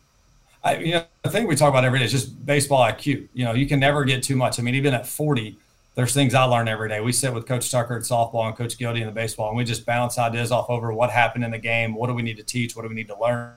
I, 0.65 0.79
you 0.79 0.93
know, 0.95 1.05
the 1.23 1.31
thing 1.31 1.47
we 1.47 1.55
talk 1.55 1.69
about 1.69 1.85
every 1.85 2.01
day 2.01 2.07
is 2.07 2.11
just 2.11 2.45
baseball 2.45 2.81
IQ. 2.81 3.29
You 3.35 3.45
know, 3.45 3.53
you 3.53 3.67
can 3.67 3.79
never 3.79 4.05
get 4.05 4.23
too 4.23 4.35
much. 4.35 4.59
I 4.59 4.63
mean, 4.63 4.75
even 4.75 4.95
at 4.95 5.07
40, 5.07 5.57
there's 5.95 6.13
things 6.13 6.35
I 6.35 6.43
learn 6.45 6.67
every 6.67 6.89
day. 6.89 7.01
We 7.01 7.13
sit 7.13 7.33
with 7.33 7.47
Coach 7.47 7.71
Tucker 7.71 7.97
at 7.97 8.03
softball 8.03 8.47
and 8.47 8.57
Coach 8.57 8.77
Gildy 8.77 9.01
in 9.01 9.07
the 9.07 9.13
baseball, 9.13 9.49
and 9.49 9.57
we 9.57 9.65
just 9.65 9.87
bounce 9.87 10.19
ideas 10.19 10.51
off 10.51 10.69
over 10.69 10.93
what 10.93 11.11
happened 11.11 11.45
in 11.45 11.53
the 11.53 11.59
game. 11.59 11.95
What 11.95 12.09
do 12.09 12.15
we 12.15 12.23
need 12.23 12.39
to 12.39 12.43
teach? 12.43 12.75
What 12.75 12.83
do 12.83 12.89
we 12.89 12.95
need 12.95 13.09
to 13.09 13.21
learn? 13.21 13.53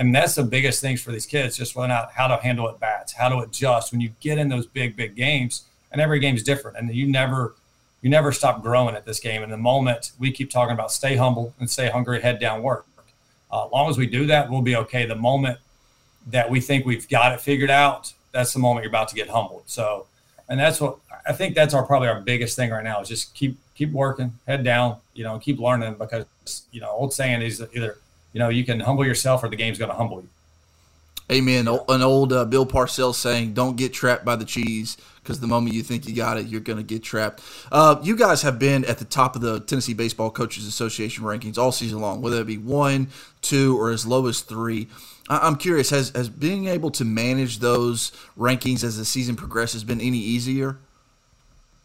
And 0.00 0.14
that's 0.14 0.34
the 0.34 0.42
biggest 0.42 0.80
things 0.80 1.02
for 1.02 1.12
these 1.12 1.26
kids, 1.26 1.58
just 1.58 1.76
learn 1.76 1.90
out 1.90 2.12
how 2.12 2.26
to 2.26 2.38
handle 2.38 2.66
at 2.70 2.80
bats, 2.80 3.12
how 3.12 3.28
to 3.28 3.40
adjust 3.40 3.92
when 3.92 4.00
you 4.00 4.14
get 4.20 4.38
in 4.38 4.48
those 4.48 4.66
big, 4.66 4.96
big 4.96 5.14
games. 5.14 5.66
And 5.92 6.00
every 6.00 6.18
game 6.20 6.34
is 6.34 6.42
different. 6.42 6.78
And 6.78 6.92
you 6.94 7.06
never 7.06 7.54
you 8.00 8.08
never 8.08 8.32
stop 8.32 8.62
growing 8.62 8.96
at 8.96 9.04
this 9.04 9.20
game. 9.20 9.42
And 9.42 9.52
the 9.52 9.58
moment 9.58 10.12
we 10.18 10.32
keep 10.32 10.50
talking 10.50 10.72
about 10.72 10.90
stay 10.90 11.16
humble 11.16 11.52
and 11.60 11.68
stay 11.68 11.90
hungry, 11.90 12.22
head 12.22 12.40
down, 12.40 12.62
work. 12.62 12.86
Uh, 13.52 13.66
as 13.66 13.72
long 13.72 13.90
as 13.90 13.98
we 13.98 14.06
do 14.06 14.24
that, 14.26 14.50
we'll 14.50 14.62
be 14.62 14.74
okay. 14.74 15.04
The 15.04 15.16
moment 15.16 15.58
that 16.28 16.48
we 16.48 16.62
think 16.62 16.86
we've 16.86 17.06
got 17.06 17.32
it 17.32 17.40
figured 17.42 17.70
out, 17.70 18.14
that's 18.32 18.54
the 18.54 18.58
moment 18.58 18.84
you're 18.84 18.90
about 18.90 19.08
to 19.08 19.14
get 19.14 19.28
humbled. 19.28 19.64
So, 19.66 20.06
and 20.48 20.58
that's 20.58 20.80
what 20.80 20.96
I 21.26 21.34
think 21.34 21.54
that's 21.54 21.74
our 21.74 21.84
probably 21.84 22.08
our 22.08 22.22
biggest 22.22 22.56
thing 22.56 22.70
right 22.70 22.82
now 22.82 23.02
is 23.02 23.08
just 23.08 23.34
keep 23.34 23.58
keep 23.74 23.92
working, 23.92 24.38
head 24.46 24.64
down, 24.64 24.96
you 25.12 25.24
know, 25.24 25.38
keep 25.38 25.58
learning 25.58 25.96
because 25.98 26.24
you 26.72 26.80
know 26.80 26.88
old 26.88 27.12
saying 27.12 27.42
is 27.42 27.62
either 27.74 27.98
you 28.32 28.38
know 28.38 28.48
you 28.48 28.64
can 28.64 28.80
humble 28.80 29.04
yourself 29.04 29.42
or 29.44 29.48
the 29.48 29.56
game's 29.56 29.78
going 29.78 29.90
to 29.90 29.96
humble 29.96 30.20
you. 30.20 30.28
Amen. 31.30 31.68
An 31.68 32.02
old 32.02 32.32
uh, 32.32 32.44
Bill 32.44 32.66
Parcells 32.66 33.14
saying, 33.14 33.54
"Don't 33.54 33.76
get 33.76 33.92
trapped 33.92 34.24
by 34.24 34.36
the 34.36 34.44
cheese." 34.44 34.96
because 35.22 35.40
the 35.40 35.46
moment 35.46 35.74
you 35.74 35.82
think 35.82 36.08
you 36.08 36.14
got 36.14 36.38
it, 36.38 36.46
you're 36.46 36.60
going 36.60 36.78
to 36.78 36.82
get 36.82 37.02
trapped. 37.02 37.42
Uh, 37.70 38.00
you 38.02 38.16
guys 38.16 38.42
have 38.42 38.58
been 38.58 38.84
at 38.84 38.98
the 38.98 39.04
top 39.04 39.36
of 39.36 39.42
the 39.42 39.60
Tennessee 39.60 39.94
Baseball 39.94 40.30
Coaches 40.30 40.66
Association 40.66 41.24
rankings 41.24 41.58
all 41.58 41.72
season 41.72 42.00
long, 42.00 42.20
whether 42.22 42.40
it 42.40 42.46
be 42.46 42.58
one, 42.58 43.08
two, 43.42 43.78
or 43.78 43.90
as 43.90 44.06
low 44.06 44.26
as 44.26 44.40
three. 44.40 44.88
I- 45.28 45.46
am 45.46 45.56
curious, 45.56 45.90
has, 45.90 46.10
has 46.10 46.28
being 46.28 46.66
able 46.66 46.90
to 46.92 47.04
manage 47.04 47.58
those 47.58 48.12
rankings 48.36 48.82
as 48.82 48.96
the 48.96 49.04
season 49.04 49.36
progresses 49.36 49.84
been 49.84 50.00
any 50.00 50.18
easier? 50.18 50.78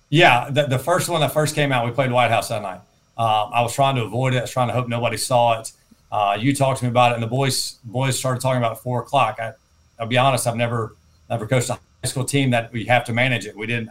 Yeah, 0.10 0.50
the, 0.50 0.64
the 0.64 0.80
first 0.80 1.10
one 1.10 1.22
that 1.22 1.34
first 1.34 1.56
came 1.56 1.72
out, 1.72 1.86
we 1.86 1.92
played 1.92 2.12
White 2.12 2.32
House 2.32 2.48
that 2.50 2.62
night. 2.62 2.80
Um, 3.18 3.52
I 3.54 3.62
was 3.62 3.74
trying 3.74 3.96
to 3.96 4.04
avoid 4.04 4.34
it. 4.34 4.38
I 4.38 4.42
was 4.42 4.52
trying 4.52 4.68
to 4.68 4.74
hope 4.74 4.88
nobody 4.88 5.18
saw 5.18 5.60
it. 5.60 5.72
Uh, 6.16 6.38
you 6.40 6.56
talked 6.56 6.80
to 6.80 6.86
me 6.86 6.90
about 6.90 7.12
it, 7.12 7.16
and 7.16 7.24
the 7.24 7.28
boys 7.28 7.74
boys 7.84 8.18
started 8.18 8.40
talking 8.40 8.60
about 8.60 8.82
four 8.82 9.02
o'clock. 9.02 9.38
I, 9.38 9.52
I'll 10.00 10.08
be 10.08 10.18
honest, 10.18 10.48
I've 10.48 10.56
never 10.56 10.96
never 11.30 11.46
coached 11.46 11.70
a 11.70 11.74
high 11.74 11.80
school 12.06 12.24
team 12.24 12.52
that 12.52 12.72
we 12.72 12.86
have 12.86 13.04
to 13.06 13.14
manage 13.14 13.46
it. 13.46 13.54
We 13.54 13.68
didn't, 13.68 13.90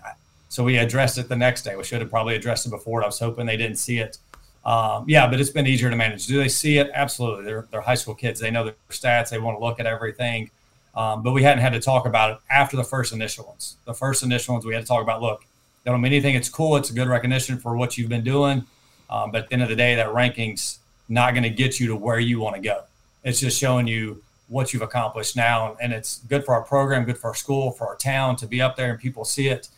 so 0.49 0.65
we 0.65 0.79
addressed 0.79 1.19
it 1.19 1.29
the 1.29 1.37
next 1.37 1.65
day. 1.65 1.77
We 1.77 1.85
should 1.85 2.01
have 2.01 2.09
probably 2.09 2.35
addressed 2.35 2.65
it 2.65 2.71
before. 2.71 3.03
I 3.03 3.07
was 3.07 3.19
hoping 3.19 3.45
they 3.45 3.59
didn't 3.59 3.77
see 3.77 3.99
it. 3.99 4.17
Um, 4.65 5.05
yeah, 5.07 5.29
but 5.29 5.39
it's 5.39 5.51
been 5.51 5.67
easier 5.67 5.91
to 5.91 5.97
manage. 5.97 6.27
Do 6.27 6.39
they 6.39 6.49
see 6.49 6.79
it? 6.79 6.91
Absolutely. 6.95 7.45
They're, 7.45 7.69
they're 7.71 7.83
high 7.83 7.95
school 7.95 8.15
kids. 8.15 8.41
They 8.41 8.51
know 8.51 8.65
their 8.65 8.77
stats. 8.89 9.29
They 9.29 9.39
want 9.39 9.59
to 9.59 9.63
look 9.63 9.79
at 9.79 9.85
everything. 9.85 10.49
Um, 10.95 11.23
but 11.23 11.33
we 11.33 11.43
hadn't 11.43 11.63
had 11.63 11.75
to 11.75 11.81
talk 11.81 12.07
about 12.07 12.31
it 12.31 12.39
after 12.49 12.79
the 12.79 12.85
first 12.85 13.13
initial 13.13 13.45
ones. 13.45 13.77
The 13.85 13.93
first 13.93 14.23
initial 14.23 14.55
ones, 14.55 14.65
we 14.65 14.73
had 14.73 14.81
to 14.81 14.87
talk 14.87 15.03
about. 15.03 15.21
Look, 15.21 15.45
they 15.83 15.91
don't 15.91 16.01
mean 16.01 16.15
anything. 16.15 16.37
It's 16.37 16.49
cool. 16.49 16.77
It's 16.77 16.89
a 16.89 16.95
good 16.95 17.09
recognition 17.09 17.59
for 17.59 17.77
what 17.77 17.99
you've 17.99 18.09
been 18.09 18.25
doing. 18.25 18.65
Um, 19.11 19.31
but 19.31 19.43
at 19.43 19.49
the 19.49 19.53
end 19.53 19.63
of 19.63 19.69
the 19.69 19.77
day, 19.77 19.97
that 19.97 20.15
ranking's 20.15 20.79
not 21.09 21.33
going 21.33 21.43
to 21.43 21.51
get 21.51 21.81
you 21.81 21.89
to 21.89 21.97
where 21.97 22.19
you 22.19 22.41
want 22.41 22.57
to 22.57 22.63
go. 22.63 22.83
It's 23.23 23.41
just 23.41 23.59
showing 23.59 23.87
you 23.87 24.23
what 24.49 24.73
you've 24.73 24.83
accomplished 24.83 25.37
now. 25.37 25.77
And 25.81 25.93
it's 25.93 26.19
good 26.29 26.45
for 26.45 26.55
our 26.55 26.63
program, 26.63 27.05
good 27.05 27.19
for 27.19 27.29
our 27.29 27.35
school, 27.35 27.71
for 27.71 27.87
our 27.87 27.97
town 27.97 28.37
to 28.37 28.47
be 28.47 28.61
up 28.61 28.77
there 28.77 28.91
and 28.91 28.99
people 28.99 29.25
see 29.25 29.49
it. 29.49 29.69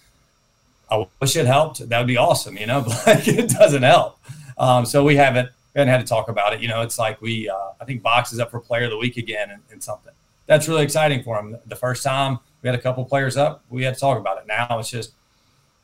I 0.90 1.06
wish 1.20 1.36
it 1.36 1.46
helped. 1.46 1.88
That 1.88 1.98
would 1.98 2.06
be 2.06 2.16
awesome, 2.16 2.56
you 2.56 2.66
know, 2.66 2.80
but 3.06 3.26
it 3.26 3.50
doesn't 3.50 3.82
help. 3.82 4.18
Um, 4.58 4.84
so 4.86 5.04
we 5.04 5.16
haven't, 5.16 5.50
we 5.74 5.80
haven't 5.80 5.92
had 5.92 6.00
to 6.00 6.06
talk 6.06 6.28
about 6.28 6.52
it. 6.52 6.60
You 6.60 6.68
know, 6.68 6.82
it's 6.82 6.98
like 6.98 7.20
we, 7.20 7.48
uh, 7.48 7.72
I 7.80 7.84
think 7.84 8.02
Box 8.02 8.32
is 8.32 8.40
up 8.40 8.50
for 8.50 8.60
player 8.60 8.84
of 8.84 8.90
the 8.90 8.96
week 8.96 9.16
again 9.16 9.50
and, 9.50 9.62
and 9.70 9.82
something. 9.82 10.12
That's 10.46 10.68
really 10.68 10.84
exciting 10.84 11.22
for 11.22 11.38
him. 11.38 11.58
The 11.66 11.76
first 11.76 12.02
time 12.02 12.38
we 12.62 12.68
had 12.68 12.78
a 12.78 12.82
couple 12.82 13.04
players 13.04 13.36
up, 13.36 13.64
we 13.68 13.82
had 13.82 13.94
to 13.94 14.00
talk 14.00 14.18
about 14.18 14.38
it. 14.38 14.46
Now 14.46 14.78
it's 14.78 14.90
just, 14.90 15.12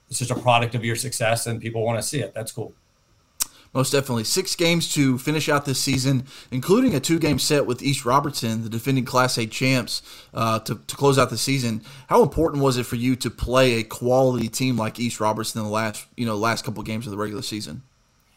it's 0.09 0.19
just 0.19 0.31
a 0.31 0.37
product 0.37 0.75
of 0.75 0.85
your 0.85 0.97
success 0.97 1.47
and 1.47 1.61
people 1.61 1.85
want 1.85 2.01
to 2.01 2.07
see 2.07 2.21
it. 2.21 2.33
That's 2.33 2.53
cool 2.53 2.75
most 3.75 3.91
definitely. 3.93 4.25
Six 4.25 4.55
games 4.55 4.93
to 4.95 5.19
finish 5.19 5.49
out 5.49 5.65
this 5.65 5.79
season, 5.79 6.27
including 6.51 6.95
a 6.95 7.01
two 7.01 7.19
game 7.19 7.39
set 7.39 7.67
with 7.67 7.83
East 7.83 8.05
Robertson, 8.05 8.63
the 8.63 8.69
defending 8.69 9.05
Class 9.05 9.39
A 9.39 9.47
champs, 9.47 10.03
uh, 10.35 10.59
to, 10.61 10.75
to 10.75 10.97
close 10.97 11.19
out 11.19 11.31
the 11.31 11.39
season. 11.39 11.83
How 12.09 12.23
important 12.23 12.63
was 12.63 12.77
it 12.77 12.85
for 12.85 12.97
you 12.97 13.17
to 13.17 13.31
play 13.31 13.75
a 13.75 13.83
quality 13.83 14.49
team 14.49 14.77
like 14.77 14.99
East 14.99 15.21
Robertson 15.21 15.61
in 15.61 15.67
the 15.67 15.73
last, 15.73 16.07
you 16.17 16.27
know, 16.27 16.37
last 16.37 16.65
couple 16.65 16.81
of 16.81 16.87
games 16.87 17.07
of 17.07 17.11
the 17.11 17.17
regular 17.17 17.43
season? 17.43 17.83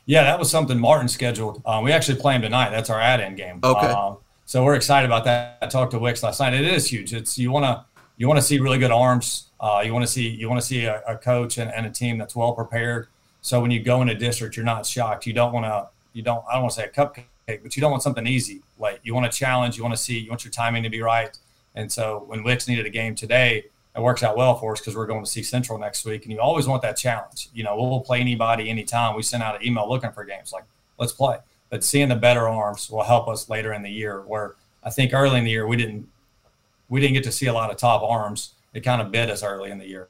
Yeah, 0.06 0.24
that 0.24 0.38
was 0.38 0.52
something 0.52 0.80
Martin 0.80 1.08
scheduled. 1.08 1.62
Um, 1.66 1.84
we 1.84 1.92
actually 1.92 2.20
play 2.20 2.36
him 2.36 2.44
tonight. 2.44 2.70
That's 2.70 2.90
our 2.90 3.02
add-in 3.02 3.36
game. 3.36 3.60
Okay. 3.64 3.88
Um, 3.88 4.18
so 4.46 4.64
we're 4.64 4.76
excited 4.76 5.08
about 5.08 5.26
that. 5.26 5.58
I 5.62 5.68
talked 5.68 5.92
to 5.92 6.00
Wicks 6.00 6.22
last 6.22 6.40
night. 6.40 6.54
It 6.54 6.66
is 6.66 6.88
huge. 6.88 7.14
It's 7.14 7.38
you 7.38 7.52
want 7.52 7.66
to 7.66 7.84
you 8.18 8.28
want 8.28 8.38
to 8.38 8.46
see 8.46 8.60
really 8.60 8.78
good 8.78 8.92
arms. 8.92 9.48
Uh, 9.60 9.82
you 9.84 9.92
want 9.94 10.06
to 10.06 10.12
see 10.12 10.30
you 10.30 10.48
want 10.48 10.62
to 10.62 10.66
see 10.66 10.86
a, 10.86 11.02
a 11.08 11.18
coach 11.18 11.58
and, 11.58 11.72
and, 11.72 11.86
a 11.86 11.90
team 11.90 12.18
that's 12.18 12.36
well 12.36 12.54
prepared. 12.54 13.08
So 13.46 13.62
when 13.62 13.70
you 13.70 13.80
go 13.80 14.02
in 14.02 14.10
a 14.10 14.16
district, 14.16 14.58
you're 14.58 14.66
not 14.66 14.88
shocked. 14.88 15.28
You 15.28 15.34
don't 15.34 15.54
want 15.54 15.68
to, 15.68 15.88
you 16.14 16.24
don't, 16.24 16.44
I 16.50 16.54
don't 16.54 16.64
want 16.64 16.74
to 16.74 16.82
say 16.82 16.86
a 16.86 16.90
cupcake, 16.90 17.62
but 17.62 17.76
you 17.76 17.80
don't 17.80 17.92
want 17.92 18.02
something 18.02 18.26
easy. 18.26 18.64
Like 18.80 19.02
you 19.04 19.14
want 19.14 19.32
to 19.32 19.38
challenge, 19.38 19.78
you 19.78 19.84
want 19.84 19.96
to 19.96 20.02
see, 20.02 20.18
you 20.18 20.32
want 20.32 20.44
your 20.44 20.52
timing 20.52 20.82
to 20.82 20.90
be 20.90 21.00
right. 21.00 21.38
And 21.76 21.92
so 21.92 22.24
when 22.26 22.44
Wicks 22.44 22.68
needed 22.68 22.88
a 22.88 22.90
game 22.90 23.14
today, 23.14 23.66
it 23.96 24.02
works 24.02 24.24
out 24.24 24.36
well 24.36 24.56
for 24.58 24.72
us 24.72 24.80
because 24.80 24.96
we're 24.96 25.06
going 25.06 25.24
to 25.24 25.30
see 25.30 25.44
Central 25.44 25.78
next 25.78 26.06
week. 26.06 26.24
And 26.24 26.32
you 26.32 26.40
always 26.40 26.66
want 26.68 26.82
that 26.82 26.98
challenge. 26.98 27.50
You 27.54 27.64
know, 27.64 27.76
we'll 27.76 28.00
play 28.00 28.20
anybody 28.20 28.68
anytime. 28.68 29.16
We 29.16 29.22
send 29.22 29.44
out 29.44 29.62
an 29.62 29.64
email 29.64 29.88
looking 29.88 30.12
for 30.12 30.26
games 30.26 30.52
like, 30.52 30.64
let's 30.98 31.14
play. 31.14 31.38
But 31.70 31.84
seeing 31.84 32.10
the 32.10 32.16
better 32.16 32.50
arms 32.50 32.90
will 32.90 33.04
help 33.04 33.28
us 33.28 33.48
later 33.48 33.74
in 33.74 33.84
the 33.84 33.92
year. 33.92 34.22
Where 34.22 34.56
I 34.84 34.90
think 34.90 35.14
early 35.14 35.38
in 35.38 35.44
the 35.44 35.52
year 35.52 35.68
we 35.68 35.78
didn't 35.78 36.10
we 36.90 37.00
didn't 37.00 37.14
get 37.14 37.24
to 37.26 37.32
see 37.32 37.46
a 37.46 37.54
lot 37.54 37.70
of 37.70 37.78
top 37.78 38.02
arms. 38.02 38.56
It 38.74 38.80
kind 38.80 39.04
of 39.04 39.12
bit 39.12 39.30
us 39.30 39.44
early 39.44 39.70
in 39.70 39.78
the 39.78 39.88
year 39.88 40.08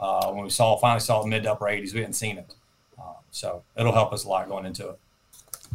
uh, 0.00 0.32
when 0.32 0.42
we 0.42 0.50
saw 0.50 0.76
finally 0.78 0.98
saw 0.98 1.22
the 1.22 1.28
mid 1.28 1.44
to 1.44 1.52
upper 1.52 1.66
80s. 1.66 1.94
We 1.94 2.00
hadn't 2.00 2.14
seen 2.14 2.38
it. 2.38 2.56
So 3.32 3.64
it'll 3.76 3.92
help 3.92 4.12
us 4.12 4.24
a 4.24 4.28
lot 4.28 4.48
going 4.48 4.66
into 4.66 4.90
it. 4.90 4.98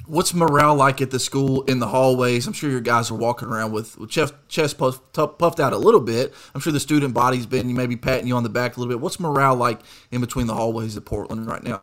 What's 0.05 0.33
morale 0.33 0.75
like 0.75 1.01
at 1.01 1.11
the 1.11 1.19
school 1.19 1.63
in 1.63 1.79
the 1.79 1.87
hallways? 1.87 2.47
I'm 2.47 2.53
sure 2.53 2.69
your 2.69 2.79
guys 2.79 3.11
are 3.11 3.15
walking 3.15 3.49
around 3.49 3.73
with, 3.73 3.97
with 3.97 4.09
chest, 4.09 4.33
chest 4.47 4.77
puffed, 4.77 5.11
puffed 5.13 5.59
out 5.59 5.73
a 5.73 5.77
little 5.77 5.99
bit. 5.99 6.33
I'm 6.55 6.61
sure 6.61 6.71
the 6.71 6.79
student 6.79 7.13
body's 7.13 7.45
been 7.45 7.67
you 7.67 7.75
maybe 7.75 7.97
patting 7.97 8.27
you 8.27 8.35
on 8.35 8.43
the 8.43 8.49
back 8.49 8.77
a 8.77 8.79
little 8.79 8.93
bit. 8.93 9.01
What's 9.01 9.19
morale 9.19 9.55
like 9.55 9.81
in 10.11 10.21
between 10.21 10.47
the 10.47 10.53
hallways 10.53 10.95
at 10.95 11.03
Portland 11.03 11.47
right 11.47 11.63
now? 11.63 11.81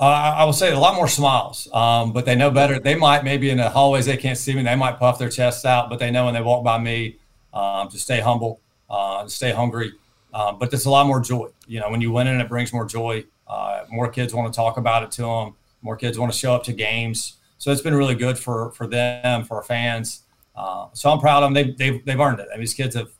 Uh, 0.00 0.04
I 0.04 0.44
will 0.44 0.52
say 0.52 0.70
a 0.72 0.78
lot 0.78 0.94
more 0.94 1.08
smiles, 1.08 1.68
um, 1.74 2.12
but 2.12 2.24
they 2.24 2.36
know 2.36 2.52
better. 2.52 2.78
They 2.78 2.94
might 2.94 3.24
maybe 3.24 3.50
in 3.50 3.58
the 3.58 3.68
hallways 3.68 4.06
they 4.06 4.16
can't 4.16 4.38
see 4.38 4.54
me. 4.54 4.62
They 4.62 4.76
might 4.76 4.98
puff 4.98 5.18
their 5.18 5.28
chests 5.28 5.64
out, 5.64 5.90
but 5.90 5.98
they 5.98 6.12
know 6.12 6.26
when 6.26 6.34
they 6.34 6.40
walk 6.40 6.62
by 6.62 6.78
me 6.78 7.18
um, 7.52 7.88
to 7.88 7.98
stay 7.98 8.20
humble, 8.20 8.60
uh, 8.88 9.24
to 9.24 9.28
stay 9.28 9.50
hungry. 9.50 9.92
Um, 10.32 10.58
but 10.60 10.70
there's 10.70 10.86
a 10.86 10.90
lot 10.90 11.08
more 11.08 11.20
joy. 11.20 11.48
You 11.66 11.80
know, 11.80 11.90
when 11.90 12.00
you 12.00 12.12
win 12.12 12.28
it, 12.28 12.40
it 12.40 12.48
brings 12.48 12.72
more 12.72 12.84
joy. 12.84 13.24
Uh, 13.48 13.84
more 13.88 14.08
kids 14.08 14.34
want 14.34 14.52
to 14.52 14.56
talk 14.56 14.76
about 14.76 15.02
it 15.02 15.10
to 15.12 15.22
them. 15.22 15.54
More 15.82 15.96
kids 15.96 16.18
want 16.18 16.32
to 16.32 16.38
show 16.38 16.54
up 16.54 16.64
to 16.64 16.72
games. 16.72 17.36
So 17.58 17.72
it's 17.72 17.80
been 17.80 17.94
really 17.94 18.14
good 18.14 18.38
for 18.38 18.70
for 18.72 18.86
them, 18.86 19.44
for 19.44 19.56
our 19.56 19.62
fans. 19.62 20.22
Uh, 20.54 20.88
so 20.92 21.10
I'm 21.10 21.20
proud 21.20 21.42
of 21.42 21.46
them. 21.46 21.54
They've, 21.54 21.78
they've, 21.78 22.04
they've 22.04 22.20
earned 22.20 22.40
it. 22.40 22.48
I 22.50 22.54
mean, 22.54 22.60
these 22.60 22.74
kids 22.74 22.96
have 22.96 23.10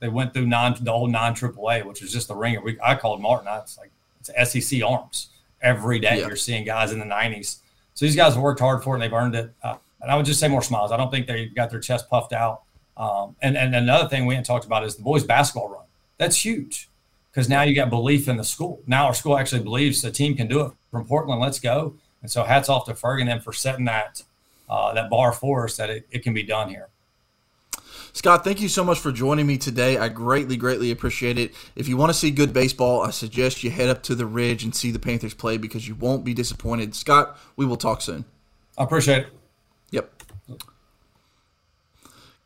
they 0.00 0.08
went 0.08 0.34
through 0.34 0.46
non 0.46 0.76
the 0.80 0.92
old 0.92 1.10
non 1.10 1.34
AAA, 1.34 1.84
which 1.84 2.02
was 2.02 2.12
just 2.12 2.28
the 2.28 2.34
ringer. 2.34 2.60
We, 2.60 2.78
I 2.82 2.94
called 2.94 3.20
Martin. 3.20 3.48
It's 3.62 3.78
like 3.78 3.90
it's 4.20 4.52
SEC 4.52 4.82
arms 4.82 5.30
every 5.62 5.98
day. 5.98 6.18
Yeah. 6.18 6.26
You're 6.26 6.36
seeing 6.36 6.64
guys 6.64 6.92
in 6.92 6.98
the 6.98 7.06
90s. 7.06 7.58
So 7.94 8.04
these 8.04 8.16
guys 8.16 8.34
have 8.34 8.42
worked 8.42 8.60
hard 8.60 8.82
for 8.82 8.94
it 8.94 8.96
and 8.96 9.02
they've 9.02 9.12
earned 9.12 9.34
it. 9.34 9.52
Uh, 9.62 9.76
and 10.00 10.10
I 10.10 10.16
would 10.16 10.26
just 10.26 10.40
say 10.40 10.48
more 10.48 10.62
smiles. 10.62 10.92
I 10.92 10.96
don't 10.96 11.10
think 11.10 11.26
they 11.26 11.46
got 11.46 11.70
their 11.70 11.80
chest 11.80 12.10
puffed 12.10 12.32
out. 12.32 12.62
Um, 12.96 13.34
and 13.40 13.56
and 13.56 13.74
another 13.74 14.08
thing 14.08 14.26
we 14.26 14.34
hadn't 14.34 14.46
talked 14.46 14.66
about 14.66 14.84
is 14.84 14.96
the 14.96 15.02
boys 15.02 15.24
basketball 15.24 15.68
run. 15.68 15.84
That's 16.18 16.44
huge 16.44 16.88
because 17.34 17.48
now 17.48 17.62
you 17.62 17.74
got 17.74 17.90
belief 17.90 18.28
in 18.28 18.36
the 18.36 18.44
school. 18.44 18.80
Now 18.86 19.06
our 19.06 19.14
school 19.14 19.36
actually 19.36 19.62
believes 19.62 20.02
the 20.02 20.12
team 20.12 20.36
can 20.36 20.46
do 20.46 20.60
it 20.66 20.72
from 20.92 21.04
Portland. 21.04 21.40
Let's 21.40 21.58
go. 21.58 21.96
And 22.22 22.30
so 22.30 22.44
hats 22.44 22.68
off 22.68 22.86
to 22.86 22.92
Ferg 22.92 23.20
and 23.20 23.28
them 23.28 23.40
for 23.40 23.52
setting 23.52 23.84
that 23.86 24.22
uh, 24.68 24.94
that 24.94 25.10
bar 25.10 25.32
for 25.32 25.64
us 25.64 25.76
that 25.76 25.90
it, 25.90 26.06
it 26.10 26.22
can 26.22 26.32
be 26.32 26.42
done 26.42 26.68
here. 26.68 26.88
Scott, 28.12 28.44
thank 28.44 28.60
you 28.60 28.68
so 28.68 28.84
much 28.84 29.00
for 29.00 29.10
joining 29.10 29.46
me 29.46 29.58
today. 29.58 29.98
I 29.98 30.08
greatly, 30.08 30.56
greatly 30.56 30.92
appreciate 30.92 31.36
it. 31.36 31.52
If 31.74 31.88
you 31.88 31.96
want 31.96 32.10
to 32.10 32.14
see 32.14 32.30
good 32.30 32.52
baseball, 32.52 33.02
I 33.02 33.10
suggest 33.10 33.64
you 33.64 33.70
head 33.70 33.88
up 33.88 34.04
to 34.04 34.14
the 34.14 34.24
Ridge 34.24 34.62
and 34.62 34.72
see 34.72 34.92
the 34.92 35.00
Panthers 35.00 35.34
play 35.34 35.56
because 35.56 35.88
you 35.88 35.96
won't 35.96 36.24
be 36.24 36.32
disappointed. 36.32 36.94
Scott, 36.94 37.36
we 37.56 37.66
will 37.66 37.76
talk 37.76 38.00
soon. 38.00 38.24
I 38.78 38.84
appreciate 38.84 39.22
it. 39.22 39.26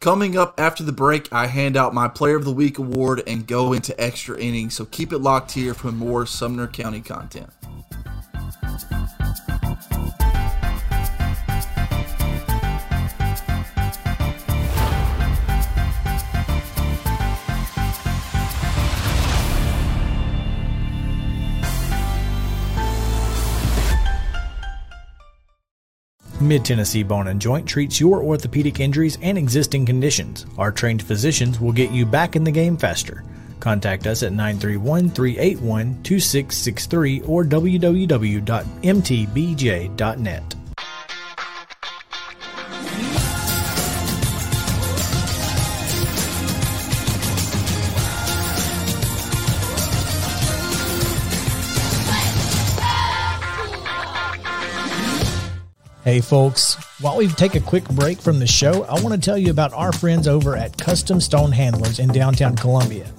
Coming 0.00 0.36
up 0.36 0.60
after 0.60 0.84
the 0.84 0.92
break, 0.92 1.32
I 1.32 1.48
hand 1.48 1.76
out 1.76 1.92
my 1.92 2.06
Player 2.06 2.36
of 2.36 2.44
the 2.44 2.52
Week 2.52 2.78
award 2.78 3.20
and 3.26 3.44
go 3.44 3.72
into 3.72 4.00
extra 4.00 4.38
innings. 4.38 4.74
So 4.74 4.84
keep 4.84 5.12
it 5.12 5.18
locked 5.18 5.50
here 5.50 5.74
for 5.74 5.90
more 5.90 6.24
Sumner 6.24 6.68
County 6.68 7.00
content. 7.00 7.50
Mid 26.40 26.64
Tennessee 26.64 27.02
Bone 27.02 27.26
and 27.26 27.40
Joint 27.40 27.66
treats 27.66 27.98
your 27.98 28.22
orthopedic 28.22 28.78
injuries 28.78 29.18
and 29.22 29.36
existing 29.36 29.84
conditions. 29.86 30.46
Our 30.56 30.70
trained 30.70 31.02
physicians 31.02 31.58
will 31.60 31.72
get 31.72 31.90
you 31.90 32.06
back 32.06 32.36
in 32.36 32.44
the 32.44 32.52
game 32.52 32.76
faster. 32.76 33.24
Contact 33.58 34.06
us 34.06 34.22
at 34.22 34.30
931 34.30 35.10
381 35.10 36.02
2663 36.04 37.22
or 37.22 37.44
www.mtbj.net. 37.44 38.48
Hey 56.08 56.22
folks, 56.22 56.72
while 57.02 57.18
we 57.18 57.28
take 57.28 57.54
a 57.54 57.60
quick 57.60 57.86
break 57.90 58.18
from 58.18 58.38
the 58.38 58.46
show, 58.46 58.84
I 58.84 58.98
want 59.02 59.12
to 59.12 59.20
tell 59.20 59.36
you 59.36 59.50
about 59.50 59.74
our 59.74 59.92
friends 59.92 60.26
over 60.26 60.56
at 60.56 60.78
Custom 60.78 61.20
Stone 61.20 61.52
Handlers 61.52 61.98
in 61.98 62.08
downtown 62.08 62.56
Columbia. 62.56 63.12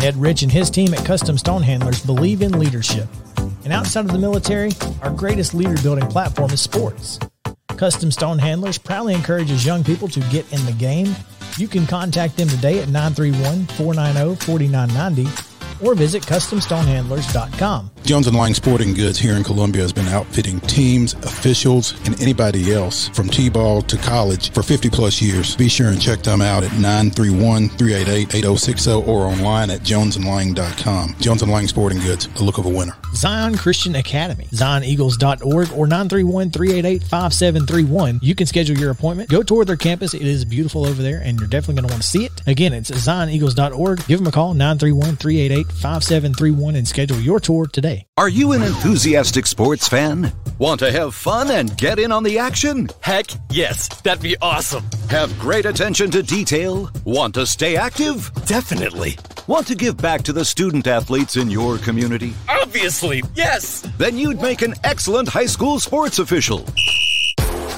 Ed 0.00 0.16
Rich 0.16 0.42
and 0.42 0.50
his 0.50 0.70
team 0.70 0.94
at 0.94 1.04
Custom 1.04 1.36
Stone 1.36 1.62
Handlers 1.62 2.00
believe 2.00 2.40
in 2.40 2.58
leadership. 2.58 3.06
And 3.64 3.72
outside 3.74 4.06
of 4.06 4.12
the 4.12 4.18
military, 4.18 4.70
our 5.02 5.10
greatest 5.10 5.52
leader 5.52 5.76
building 5.82 6.08
platform 6.08 6.52
is 6.52 6.62
sports. 6.62 7.18
Custom 7.76 8.10
Stone 8.10 8.38
Handlers 8.38 8.78
proudly 8.78 9.12
encourages 9.12 9.66
young 9.66 9.84
people 9.84 10.08
to 10.08 10.20
get 10.30 10.50
in 10.54 10.64
the 10.64 10.72
game. 10.72 11.14
You 11.58 11.68
can 11.68 11.86
contact 11.86 12.38
them 12.38 12.48
today 12.48 12.78
at 12.78 12.88
931 12.88 13.66
490 13.66 14.42
4990 14.46 15.51
or 15.82 15.94
visit 15.94 16.22
CustomStonehandlers.com. 16.22 17.90
Jones 18.04 18.26
and 18.26 18.36
Lang 18.36 18.54
Sporting 18.54 18.94
Goods 18.94 19.18
here 19.18 19.34
in 19.34 19.44
Columbia 19.44 19.82
has 19.82 19.92
been 19.92 20.08
outfitting 20.08 20.60
teams, 20.60 21.12
officials, 21.14 21.92
and 22.06 22.18
anybody 22.20 22.72
else 22.72 23.08
from 23.08 23.28
T-ball 23.28 23.82
to 23.82 23.96
college 23.96 24.52
for 24.52 24.62
50 24.62 24.88
plus 24.90 25.20
years. 25.20 25.56
Be 25.56 25.68
sure 25.68 25.88
and 25.88 26.00
check 26.00 26.22
them 26.22 26.40
out 26.40 26.62
at 26.62 26.70
931-388-8060 26.70 29.06
or 29.06 29.26
online 29.26 29.70
at 29.70 29.80
jonesandlang.com. 29.80 31.16
Jones 31.20 31.42
and 31.42 31.50
Lang 31.50 31.66
Sporting 31.68 31.98
Goods, 32.00 32.28
the 32.28 32.44
look 32.44 32.58
of 32.58 32.66
a 32.66 32.70
winner. 32.70 32.94
Zion 33.14 33.56
Christian 33.56 33.94
Academy, 33.96 34.46
zioneagles.org 34.52 35.72
or 35.72 35.86
931-388-5731. 35.86 38.18
You 38.22 38.34
can 38.34 38.46
schedule 38.46 38.78
your 38.78 38.90
appointment. 38.90 39.30
Go 39.30 39.42
tour 39.42 39.64
their 39.64 39.76
campus. 39.76 40.12
It 40.14 40.22
is 40.22 40.44
beautiful 40.44 40.86
over 40.86 41.02
there 41.02 41.20
and 41.22 41.38
you're 41.38 41.48
definitely 41.48 41.76
going 41.76 41.88
to 41.88 41.92
want 41.92 42.02
to 42.02 42.08
see 42.08 42.24
it. 42.24 42.32
Again, 42.46 42.72
it's 42.72 42.90
zioneagles.org. 42.90 44.06
Give 44.06 44.18
them 44.18 44.26
a 44.26 44.32
call 44.32 44.54
931-388-5731 44.54 46.76
and 46.76 46.88
schedule 46.88 47.20
your 47.20 47.40
tour 47.40 47.66
today. 47.66 48.06
Are 48.16 48.28
you 48.28 48.52
an 48.52 48.62
enthusiastic 48.62 49.46
sports 49.46 49.88
fan? 49.88 50.32
Want 50.58 50.80
to 50.80 50.92
have 50.92 51.14
fun 51.14 51.50
and 51.50 51.76
get 51.76 51.98
in 51.98 52.12
on 52.12 52.22
the 52.22 52.38
action? 52.38 52.88
Heck 53.00 53.26
yes, 53.50 53.88
that'd 54.02 54.22
be 54.22 54.36
awesome. 54.40 54.84
Have 55.10 55.36
great 55.38 55.66
attention 55.66 56.10
to 56.12 56.22
detail? 56.22 56.90
Want 57.04 57.34
to 57.34 57.44
stay 57.46 57.76
active? 57.76 58.30
Definitely. 58.46 59.18
Want 59.48 59.66
to 59.66 59.74
give 59.74 59.96
back 59.96 60.22
to 60.22 60.32
the 60.32 60.44
student 60.44 60.86
athletes 60.86 61.36
in 61.36 61.50
your 61.50 61.78
community? 61.78 62.32
Obviously, 62.48 63.01
yes. 63.34 63.80
Then 63.98 64.16
you'd 64.16 64.40
make 64.40 64.62
an 64.62 64.74
excellent 64.84 65.28
high 65.28 65.46
school 65.46 65.80
sports 65.80 66.18
official. 66.18 66.64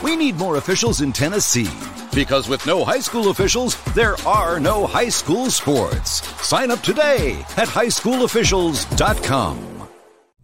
We 0.03 0.17
need 0.17 0.37
more 0.37 0.57
officials 0.57 1.01
in 1.01 1.13
Tennessee. 1.13 1.71
Because 2.15 2.49
with 2.49 2.65
no 2.67 2.85
high 2.85 3.01
school 3.01 3.31
officials, 3.31 3.83
there 3.95 4.17
are 4.27 4.61
no 4.61 4.87
high 4.87 5.09
school 5.09 5.51
sports. 5.51 6.23
Sign 6.47 6.71
up 6.71 6.83
today 6.83 7.41
at 7.57 7.69
highschoolofficials.com. 7.69 9.71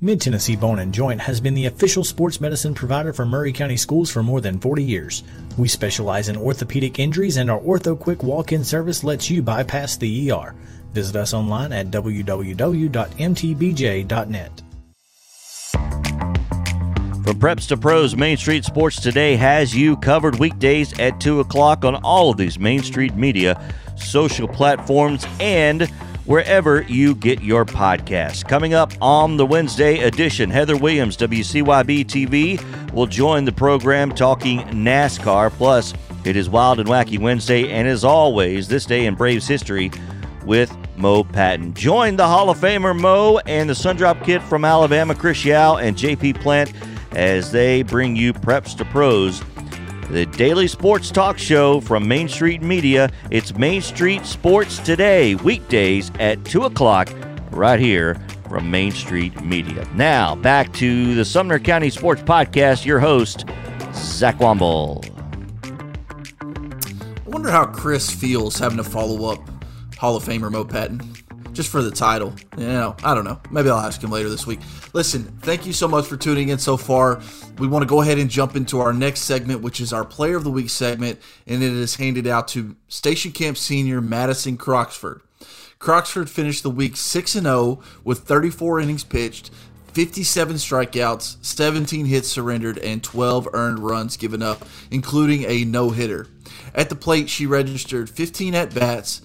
Mid 0.02 0.22
Tennessee 0.22 0.56
Bone 0.56 0.78
and 0.78 0.94
Joint 0.94 1.20
has 1.20 1.42
been 1.42 1.52
the 1.52 1.66
official 1.66 2.04
sports 2.04 2.40
medicine 2.40 2.72
provider 2.74 3.12
for 3.12 3.26
Maury 3.26 3.52
County 3.52 3.76
Schools 3.76 4.10
for 4.10 4.22
more 4.22 4.40
than 4.40 4.58
40 4.58 4.82
years. 4.82 5.22
We 5.58 5.68
specialize 5.68 6.30
in 6.30 6.38
orthopedic 6.38 6.98
injuries, 6.98 7.36
and 7.36 7.50
our 7.50 7.60
Ortho 7.60 7.98
Quick 7.98 8.22
walk 8.22 8.52
in 8.52 8.64
service 8.64 9.04
lets 9.04 9.28
you 9.28 9.42
bypass 9.42 9.96
the 9.96 10.32
ER. 10.32 10.54
Visit 10.94 11.16
us 11.16 11.34
online 11.34 11.72
at 11.72 11.90
www.mtbj.net. 11.90 12.92
From 17.30 17.38
Preps 17.38 17.68
to 17.68 17.76
Pros, 17.76 18.16
Main 18.16 18.36
Street 18.36 18.64
Sports 18.64 19.00
Today 19.00 19.36
has 19.36 19.72
you 19.72 19.96
covered 19.98 20.40
weekdays 20.40 20.98
at 20.98 21.20
2 21.20 21.38
o'clock 21.38 21.84
on 21.84 21.94
all 22.02 22.30
of 22.30 22.36
these 22.36 22.58
Main 22.58 22.82
Street 22.82 23.14
media, 23.14 23.72
social 23.94 24.48
platforms, 24.48 25.24
and 25.38 25.82
wherever 26.24 26.82
you 26.82 27.14
get 27.14 27.40
your 27.40 27.64
podcasts. 27.64 28.44
Coming 28.44 28.74
up 28.74 28.92
on 29.00 29.36
the 29.36 29.46
Wednesday 29.46 30.00
edition, 30.00 30.50
Heather 30.50 30.76
Williams, 30.76 31.16
WCYB 31.18 32.04
TV, 32.04 32.92
will 32.92 33.06
join 33.06 33.44
the 33.44 33.52
program 33.52 34.10
talking 34.10 34.62
NASCAR. 34.62 35.52
Plus, 35.52 35.94
it 36.24 36.34
is 36.34 36.50
Wild 36.50 36.80
and 36.80 36.88
Wacky 36.88 37.20
Wednesday, 37.20 37.70
and 37.70 37.86
as 37.86 38.02
always, 38.02 38.66
this 38.66 38.84
day 38.84 39.06
in 39.06 39.14
Braves 39.14 39.46
history 39.46 39.92
with 40.44 40.76
Mo 40.96 41.22
Patton. 41.22 41.74
Join 41.74 42.16
the 42.16 42.26
Hall 42.26 42.50
of 42.50 42.58
Famer 42.58 42.98
Mo 42.98 43.38
and 43.46 43.70
the 43.70 43.74
Sundrop 43.74 44.24
Kid 44.24 44.42
from 44.42 44.64
Alabama, 44.64 45.14
Chris 45.14 45.44
Yao 45.44 45.76
and 45.76 45.96
JP 45.96 46.40
Plant 46.40 46.72
as 47.12 47.52
they 47.52 47.82
bring 47.82 48.16
you 48.16 48.32
Preps 48.32 48.76
to 48.76 48.84
Pros, 48.84 49.42
the 50.10 50.26
daily 50.26 50.66
sports 50.66 51.10
talk 51.10 51.38
show 51.38 51.80
from 51.80 52.06
Main 52.06 52.28
Street 52.28 52.62
Media. 52.62 53.10
It's 53.30 53.54
Main 53.56 53.80
Street 53.80 54.26
Sports 54.26 54.78
Today, 54.78 55.36
weekdays 55.36 56.10
at 56.18 56.44
2 56.44 56.64
o'clock, 56.64 57.08
right 57.50 57.78
here 57.78 58.16
from 58.48 58.70
Main 58.70 58.90
Street 58.90 59.40
Media. 59.44 59.86
Now, 59.94 60.34
back 60.34 60.72
to 60.74 61.14
the 61.14 61.24
Sumner 61.24 61.58
County 61.60 61.90
Sports 61.90 62.22
Podcast, 62.22 62.84
your 62.84 62.98
host, 62.98 63.44
Zach 63.94 64.38
Womble. 64.38 65.04
I 66.42 67.28
wonder 67.28 67.50
how 67.50 67.66
Chris 67.66 68.10
feels 68.10 68.58
having 68.58 68.78
to 68.78 68.84
follow 68.84 69.30
up 69.30 69.48
Hall 69.96 70.16
of 70.16 70.24
Famer 70.24 70.50
Mo 70.50 70.64
Patton 70.64 71.00
just 71.60 71.70
for 71.70 71.82
the 71.82 71.90
title. 71.90 72.32
You 72.56 72.68
know, 72.68 72.96
I 73.04 73.14
don't 73.14 73.24
know. 73.24 73.38
Maybe 73.50 73.68
I'll 73.68 73.80
ask 73.80 74.02
him 74.02 74.10
later 74.10 74.30
this 74.30 74.46
week. 74.46 74.60
Listen, 74.94 75.24
thank 75.42 75.66
you 75.66 75.74
so 75.74 75.86
much 75.86 76.06
for 76.06 76.16
tuning 76.16 76.48
in 76.48 76.56
so 76.58 76.78
far. 76.78 77.20
We 77.58 77.66
want 77.68 77.82
to 77.82 77.86
go 77.86 78.00
ahead 78.00 78.16
and 78.16 78.30
jump 78.30 78.56
into 78.56 78.80
our 78.80 78.94
next 78.94 79.20
segment, 79.20 79.60
which 79.60 79.78
is 79.78 79.92
our 79.92 80.02
Player 80.02 80.38
of 80.38 80.44
the 80.44 80.50
Week 80.50 80.70
segment, 80.70 81.20
and 81.46 81.62
it 81.62 81.70
is 81.70 81.96
handed 81.96 82.26
out 82.26 82.48
to 82.48 82.76
Station 82.88 83.32
Camp 83.32 83.58
Senior 83.58 84.00
Madison 84.00 84.56
Croxford. 84.56 85.20
Croxford 85.78 86.30
finished 86.30 86.62
the 86.62 86.70
week 86.70 86.96
6 86.96 87.32
0 87.32 87.80
with 88.04 88.20
34 88.20 88.80
innings 88.80 89.04
pitched, 89.04 89.50
57 89.92 90.56
strikeouts, 90.56 91.44
17 91.44 92.06
hits 92.06 92.28
surrendered, 92.28 92.78
and 92.78 93.04
12 93.04 93.48
earned 93.52 93.80
runs 93.80 94.16
given 94.16 94.42
up, 94.42 94.64
including 94.90 95.44
a 95.44 95.66
no 95.66 95.90
hitter. 95.90 96.26
At 96.74 96.88
the 96.88 96.94
plate, 96.94 97.28
she 97.28 97.44
registered 97.44 98.08
15 98.08 98.54
at 98.54 98.74
bats, 98.74 99.20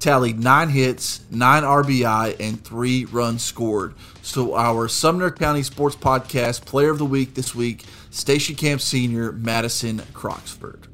tallied 0.00 0.40
nine 0.40 0.70
hits, 0.70 1.20
nine 1.30 1.62
RBI, 1.62 2.40
and 2.40 2.62
three 2.64 3.04
runs 3.04 3.44
scored. 3.44 3.94
So, 4.22 4.54
our 4.54 4.88
Sumner 4.88 5.30
County 5.30 5.62
Sports 5.62 5.94
Podcast 5.94 6.64
Player 6.64 6.90
of 6.90 6.98
the 6.98 7.04
Week 7.04 7.34
this 7.34 7.54
week, 7.54 7.84
Station 8.10 8.56
Camp 8.56 8.80
Senior 8.80 9.32
Madison 9.32 10.02
Croxford. 10.12 10.86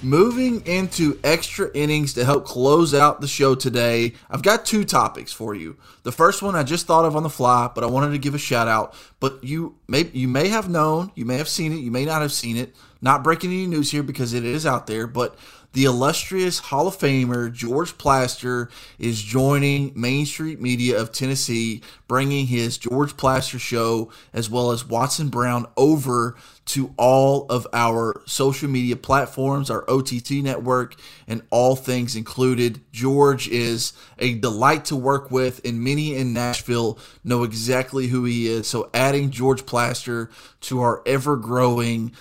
Moving 0.00 0.64
into 0.64 1.18
extra 1.24 1.72
innings 1.74 2.12
to 2.14 2.24
help 2.24 2.44
close 2.44 2.94
out 2.94 3.20
the 3.20 3.26
show 3.26 3.56
today, 3.56 4.14
I've 4.30 4.44
got 4.44 4.64
two 4.64 4.84
topics 4.84 5.32
for 5.32 5.56
you. 5.56 5.76
The 6.04 6.12
first 6.12 6.40
one 6.40 6.54
I 6.54 6.62
just 6.62 6.86
thought 6.86 7.04
of 7.04 7.16
on 7.16 7.24
the 7.24 7.28
fly, 7.28 7.68
but 7.74 7.82
I 7.82 7.88
wanted 7.88 8.12
to 8.12 8.18
give 8.18 8.32
a 8.32 8.38
shout 8.38 8.68
out. 8.68 8.94
But 9.18 9.42
you 9.42 9.74
may 9.88 10.08
you 10.12 10.28
may 10.28 10.48
have 10.48 10.68
known, 10.68 11.10
you 11.16 11.24
may 11.24 11.36
have 11.38 11.48
seen 11.48 11.72
it, 11.72 11.80
you 11.80 11.90
may 11.90 12.04
not 12.04 12.22
have 12.22 12.32
seen 12.32 12.56
it. 12.56 12.76
Not 13.00 13.24
breaking 13.24 13.50
any 13.50 13.66
news 13.66 13.90
here 13.90 14.04
because 14.04 14.34
it 14.34 14.44
is 14.44 14.64
out 14.64 14.86
there, 14.86 15.08
but 15.08 15.36
the 15.72 15.84
illustrious 15.84 16.58
Hall 16.58 16.88
of 16.88 16.98
Famer 16.98 17.52
George 17.52 17.98
Plaster 17.98 18.70
is 18.98 19.20
joining 19.22 19.92
Main 19.94 20.24
Street 20.24 20.60
Media 20.60 20.98
of 20.98 21.12
Tennessee, 21.12 21.82
bringing 22.06 22.46
his 22.46 22.78
George 22.78 23.16
Plaster 23.16 23.58
show 23.58 24.10
as 24.32 24.48
well 24.48 24.70
as 24.70 24.86
Watson 24.86 25.28
Brown 25.28 25.66
over 25.76 26.36
to 26.66 26.94
all 26.96 27.46
of 27.48 27.66
our 27.72 28.22
social 28.26 28.68
media 28.68 28.96
platforms, 28.96 29.70
our 29.70 29.88
OTT 29.88 30.30
network, 30.42 30.96
and 31.26 31.42
all 31.50 31.76
things 31.76 32.16
included. 32.16 32.80
George 32.90 33.48
is 33.48 33.92
a 34.18 34.34
delight 34.34 34.86
to 34.86 34.96
work 34.96 35.30
with, 35.30 35.60
and 35.64 35.82
many 35.82 36.14
in 36.14 36.32
Nashville 36.32 36.98
know 37.24 37.42
exactly 37.42 38.08
who 38.08 38.24
he 38.24 38.48
is. 38.48 38.66
So, 38.66 38.90
adding 38.94 39.30
George 39.30 39.66
Plaster 39.66 40.30
to 40.62 40.80
our 40.80 41.02
ever 41.06 41.36
growing 41.36 42.12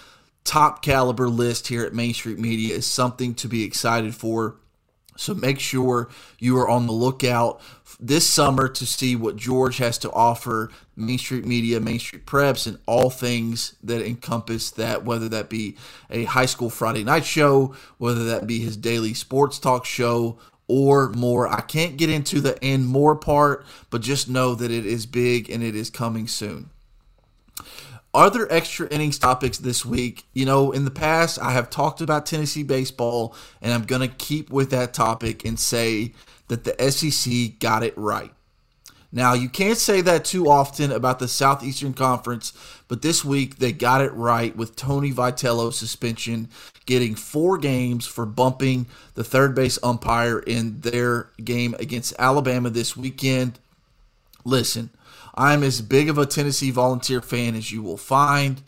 top 0.48 0.82
caliber 0.82 1.28
list 1.28 1.68
here 1.68 1.84
at 1.84 1.94
Main 1.94 2.14
Street 2.14 2.40
Media 2.40 2.74
is 2.74 2.86
something 2.86 3.36
to 3.36 3.50
be 3.50 3.64
excited 3.64 4.16
for. 4.16 4.56
So 5.18 5.34
make 5.34 5.60
sure 5.60 6.10
you 6.40 6.58
are 6.58 6.70
on 6.70 6.88
the 6.88 6.94
lookout 6.94 7.60
this 8.00 8.26
summer 8.26 8.70
to 8.70 8.86
see 8.86 9.16
what 9.16 9.36
George 9.36 9.78
has 9.78 9.98
to 10.00 10.12
offer 10.12 10.70
Main 10.96 11.18
Street 11.18 11.46
Media, 11.46 11.80
Main 11.80 12.00
Street 12.00 12.26
Preps, 12.26 12.66
and 12.66 12.78
all 12.86 13.10
things 13.10 13.76
that 13.84 14.06
encompass 14.06 14.72
that, 14.72 15.04
whether 15.04 15.28
that 15.28 15.50
be 15.50 15.76
a 16.10 16.24
high 16.24 16.46
school 16.46 16.70
Friday 16.70 17.04
night 17.04 17.26
show, 17.26 17.76
whether 17.98 18.24
that 18.26 18.48
be 18.48 18.60
his 18.60 18.78
daily 18.78 19.14
sports 19.14 19.60
talk 19.60 19.86
show, 19.86 20.40
or 20.68 21.10
more. 21.10 21.48
I 21.48 21.62
can't 21.62 21.98
get 21.98 22.10
into 22.10 22.40
the 22.40 22.64
and 22.64 22.86
more 22.86 23.16
part, 23.16 23.66
but 23.90 24.02
just 24.02 24.30
know 24.30 24.56
that 24.56 24.72
it 24.72 24.86
is 24.86 25.06
big 25.06 25.50
and 25.50 25.64
it 25.64 25.76
is 25.76 25.90
coming 25.90 26.28
soon. 26.28 26.70
Other 28.18 28.52
extra 28.52 28.88
innings 28.88 29.20
topics 29.20 29.60
this 29.60 29.86
week. 29.86 30.26
You 30.34 30.46
know, 30.46 30.72
in 30.72 30.86
the 30.86 30.92
past, 30.92 31.40
I 31.40 31.52
have 31.52 31.70
talked 31.70 32.02
about 32.02 32.26
Tennessee 32.26 32.64
baseball, 32.64 33.36
and 33.62 33.72
I'm 33.72 33.84
going 33.84 34.02
to 34.02 34.14
keep 34.14 34.50
with 34.50 34.72
that 34.72 34.94
topic 34.94 35.46
and 35.46 35.60
say 35.60 36.14
that 36.48 36.64
the 36.64 36.92
SEC 36.92 37.60
got 37.60 37.84
it 37.84 37.96
right. 37.96 38.32
Now, 39.12 39.34
you 39.34 39.48
can't 39.48 39.78
say 39.78 40.02
that 40.02 40.26
too 40.26 40.50
often 40.50 40.92
about 40.92 41.20
the 41.20 41.28
Southeastern 41.28 41.94
Conference, 41.94 42.54
but 42.88 43.04
this 43.04 43.24
week 43.24 43.58
they 43.58 43.72
got 43.72 44.02
it 44.02 44.14
right 44.14 44.56
with 44.56 44.76
Tony 44.76 45.14
Vitello's 45.14 45.78
suspension, 45.78 46.50
getting 46.86 47.16
four 47.16 47.58
games 47.58 48.06
for 48.06 48.26
bumping 48.26 48.88
the 49.14 49.24
third 49.24 49.56
base 49.56 49.80
umpire 49.84 50.40
in 50.40 50.82
their 50.82 51.30
game 51.42 51.76
against 51.80 52.16
Alabama 52.20 52.70
this 52.70 52.98
weekend. 52.98 53.60
Listen, 54.44 54.90
I'm 55.38 55.64
as 55.64 55.82
big 55.82 56.10
of 56.10 56.18
a 56.18 56.26
Tennessee 56.26 56.72
Volunteer 56.72 57.22
fan 57.22 57.56
as 57.56 57.72
you 57.72 57.84
will 57.84 57.98
find, 57.98 58.62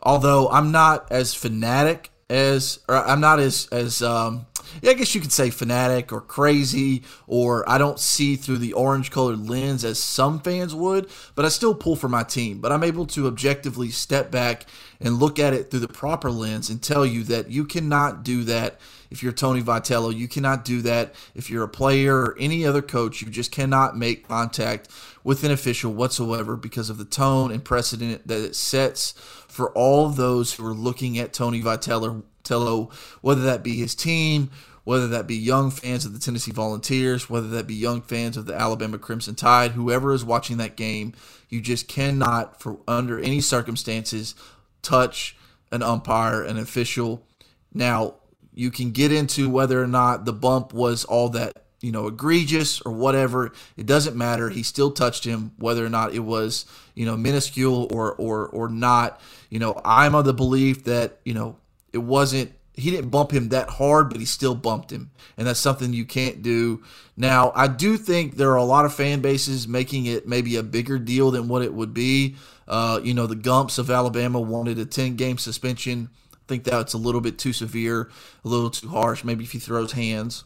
although 0.00 0.48
I'm 0.48 0.70
not 0.70 1.10
as 1.10 1.34
fanatic 1.34 2.10
as, 2.30 2.78
or 2.88 2.96
I'm 2.96 3.20
not 3.20 3.40
as 3.40 3.66
as 3.72 4.02
um, 4.02 4.46
I 4.82 4.94
guess 4.94 5.14
you 5.14 5.20
could 5.20 5.32
say 5.32 5.50
fanatic 5.50 6.12
or 6.12 6.20
crazy, 6.20 7.02
or 7.26 7.68
I 7.68 7.78
don't 7.78 7.98
see 7.98 8.36
through 8.36 8.58
the 8.58 8.72
orange 8.72 9.10
colored 9.10 9.48
lens 9.48 9.84
as 9.84 9.98
some 9.98 10.40
fans 10.40 10.74
would, 10.74 11.08
but 11.34 11.44
I 11.44 11.48
still 11.48 11.74
pull 11.74 11.96
for 11.96 12.08
my 12.08 12.22
team. 12.22 12.60
But 12.60 12.72
I'm 12.72 12.84
able 12.84 13.06
to 13.08 13.26
objectively 13.26 13.90
step 13.90 14.30
back 14.30 14.66
and 15.00 15.18
look 15.18 15.38
at 15.38 15.54
it 15.54 15.70
through 15.70 15.80
the 15.80 15.88
proper 15.88 16.30
lens 16.30 16.70
and 16.70 16.82
tell 16.82 17.04
you 17.04 17.24
that 17.24 17.50
you 17.50 17.64
cannot 17.64 18.22
do 18.22 18.44
that 18.44 18.80
if 19.10 19.22
you're 19.22 19.32
Tony 19.32 19.62
Vitello. 19.62 20.14
You 20.14 20.28
cannot 20.28 20.64
do 20.64 20.80
that 20.82 21.14
if 21.34 21.50
you're 21.50 21.64
a 21.64 21.68
player 21.68 22.16
or 22.16 22.36
any 22.38 22.64
other 22.64 22.82
coach. 22.82 23.20
You 23.20 23.28
just 23.28 23.52
cannot 23.52 23.96
make 23.96 24.26
contact 24.26 24.88
with 25.24 25.44
an 25.44 25.50
official 25.50 25.92
whatsoever 25.92 26.56
because 26.56 26.90
of 26.90 26.98
the 26.98 27.04
tone 27.04 27.52
and 27.52 27.64
precedent 27.64 28.26
that 28.26 28.40
it 28.40 28.56
sets 28.56 29.12
for 29.48 29.70
all 29.72 30.08
those 30.08 30.54
who 30.54 30.66
are 30.66 30.74
looking 30.74 31.18
at 31.18 31.32
Tony 31.32 31.62
Vitello 31.62 32.22
Tello, 32.42 32.90
whether 33.20 33.42
that 33.42 33.62
be 33.62 33.76
his 33.76 33.94
team, 33.94 34.50
whether 34.84 35.06
that 35.08 35.26
be 35.26 35.36
young 35.36 35.70
fans 35.70 36.04
of 36.04 36.12
the 36.12 36.18
Tennessee 36.18 36.50
Volunteers, 36.50 37.30
whether 37.30 37.48
that 37.48 37.66
be 37.66 37.74
young 37.74 38.02
fans 38.02 38.36
of 38.36 38.46
the 38.46 38.54
Alabama 38.54 38.98
Crimson 38.98 39.34
Tide, 39.34 39.72
whoever 39.72 40.12
is 40.12 40.24
watching 40.24 40.56
that 40.56 40.76
game, 40.76 41.12
you 41.48 41.60
just 41.60 41.86
cannot, 41.86 42.60
for 42.60 42.78
under 42.88 43.18
any 43.18 43.40
circumstances, 43.40 44.34
touch 44.82 45.36
an 45.70 45.82
umpire, 45.82 46.42
an 46.42 46.58
official. 46.58 47.24
Now, 47.72 48.14
you 48.54 48.70
can 48.70 48.90
get 48.90 49.12
into 49.12 49.48
whether 49.48 49.82
or 49.82 49.86
not 49.86 50.24
the 50.24 50.32
bump 50.32 50.72
was 50.72 51.04
all 51.04 51.28
that 51.30 51.56
you 51.80 51.90
know 51.90 52.06
egregious 52.06 52.80
or 52.82 52.92
whatever. 52.92 53.52
It 53.76 53.86
doesn't 53.86 54.16
matter. 54.16 54.50
He 54.50 54.62
still 54.62 54.90
touched 54.90 55.24
him 55.24 55.52
whether 55.58 55.84
or 55.84 55.88
not 55.88 56.14
it 56.14 56.20
was 56.20 56.64
you 56.94 57.04
know 57.04 57.16
minuscule 57.16 57.88
or 57.92 58.12
or 58.14 58.46
or 58.48 58.68
not. 58.68 59.20
You 59.50 59.58
know 59.58 59.80
i'm 59.84 60.14
of 60.14 60.24
the 60.24 60.32
belief 60.32 60.84
that 60.84 61.18
you 61.24 61.34
know 61.34 61.56
it 61.92 61.98
wasn't 61.98 62.52
he 62.74 62.90
didn't 62.90 63.10
bump 63.10 63.32
him 63.32 63.50
that 63.50 63.68
hard, 63.68 64.08
but 64.08 64.18
he 64.18 64.24
still 64.24 64.54
bumped 64.54 64.90
him. 64.90 65.10
And 65.36 65.46
that's 65.46 65.60
something 65.60 65.92
you 65.92 66.06
can't 66.06 66.42
do. 66.42 66.82
Now, 67.16 67.52
I 67.54 67.68
do 67.68 67.98
think 67.98 68.36
there 68.36 68.50
are 68.52 68.56
a 68.56 68.64
lot 68.64 68.84
of 68.84 68.94
fan 68.94 69.20
bases 69.20 69.68
making 69.68 70.06
it 70.06 70.26
maybe 70.26 70.56
a 70.56 70.62
bigger 70.62 70.98
deal 70.98 71.30
than 71.30 71.48
what 71.48 71.62
it 71.62 71.74
would 71.74 71.92
be. 71.92 72.36
Uh, 72.66 73.00
you 73.02 73.12
know, 73.12 73.26
the 73.26 73.36
Gumps 73.36 73.76
of 73.76 73.90
Alabama 73.90 74.40
wanted 74.40 74.78
a 74.78 74.86
10 74.86 75.16
game 75.16 75.36
suspension. 75.36 76.08
I 76.32 76.38
think 76.48 76.64
that's 76.64 76.94
a 76.94 76.98
little 76.98 77.20
bit 77.20 77.38
too 77.38 77.52
severe, 77.52 78.10
a 78.44 78.48
little 78.48 78.70
too 78.70 78.88
harsh. 78.88 79.22
Maybe 79.22 79.44
if 79.44 79.52
he 79.52 79.58
throws 79.58 79.92
hands, 79.92 80.44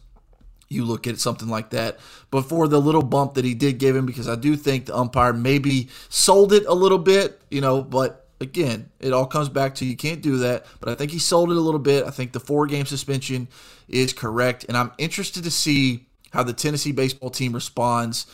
you 0.69 0.85
look 0.85 1.07
at 1.07 1.21
something 1.21 1.49
like 1.49 1.71
that. 1.71 1.99
But 2.33 2.43
for 2.43 2.67
the 2.67 2.81
little 2.81 3.03
bump 3.03 3.35
that 3.35 3.45
he 3.45 3.55
did 3.55 3.79
give 3.79 3.95
him, 3.95 4.05
because 4.05 4.29
I 4.29 4.35
do 4.35 4.57
think 4.57 4.87
the 4.87 4.97
umpire 4.97 5.33
maybe 5.33 5.89
sold 6.09 6.53
it 6.53 6.67
a 6.67 6.75
little 6.75 6.99
bit, 6.99 7.41
you 7.51 7.61
know, 7.61 7.83
but 7.83 8.26
again, 8.41 8.91
it 9.01 9.13
all 9.13 9.27
comes 9.27 9.49
back 9.49 9.75
to 9.77 9.85
you 9.85 9.97
can't 9.97 10.23
do 10.23 10.39
that. 10.39 10.67
But 10.81 10.89
I 10.89 10.95
think 10.95 11.11
he 11.11 11.19
sold 11.19 11.51
it 11.51 11.57
a 11.57 11.61
little 11.61 11.81
bit. 11.81 12.05
I 12.05 12.11
think 12.11 12.33
the 12.33 12.41
four 12.41 12.67
game 12.67 12.87
suspension 12.87 13.49
is 13.89 14.13
correct. 14.13 14.65
And 14.69 14.77
I'm 14.77 14.93
interested 14.99 15.45
to 15.45 15.51
see 15.51 16.07
how 16.33 16.43
the 16.43 16.53
Tennessee 16.53 16.93
baseball 16.93 17.31
team 17.31 17.53
responds 17.53 18.27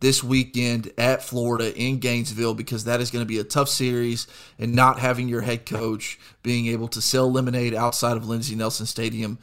this 0.00 0.22
weekend 0.22 0.92
at 0.96 1.24
Florida 1.24 1.76
in 1.76 1.98
Gainesville 1.98 2.54
because 2.54 2.84
that 2.84 3.00
is 3.00 3.10
going 3.10 3.24
to 3.24 3.28
be 3.28 3.38
a 3.38 3.44
tough 3.44 3.68
series 3.68 4.28
and 4.58 4.74
not 4.74 5.00
having 5.00 5.28
your 5.28 5.40
head 5.40 5.66
coach 5.66 6.20
being 6.42 6.66
able 6.66 6.88
to 6.88 7.02
sell 7.02 7.30
lemonade 7.30 7.74
outside 7.74 8.16
of 8.16 8.28
Lindsey 8.28 8.54
Nelson 8.54 8.86
Stadium 8.86 9.38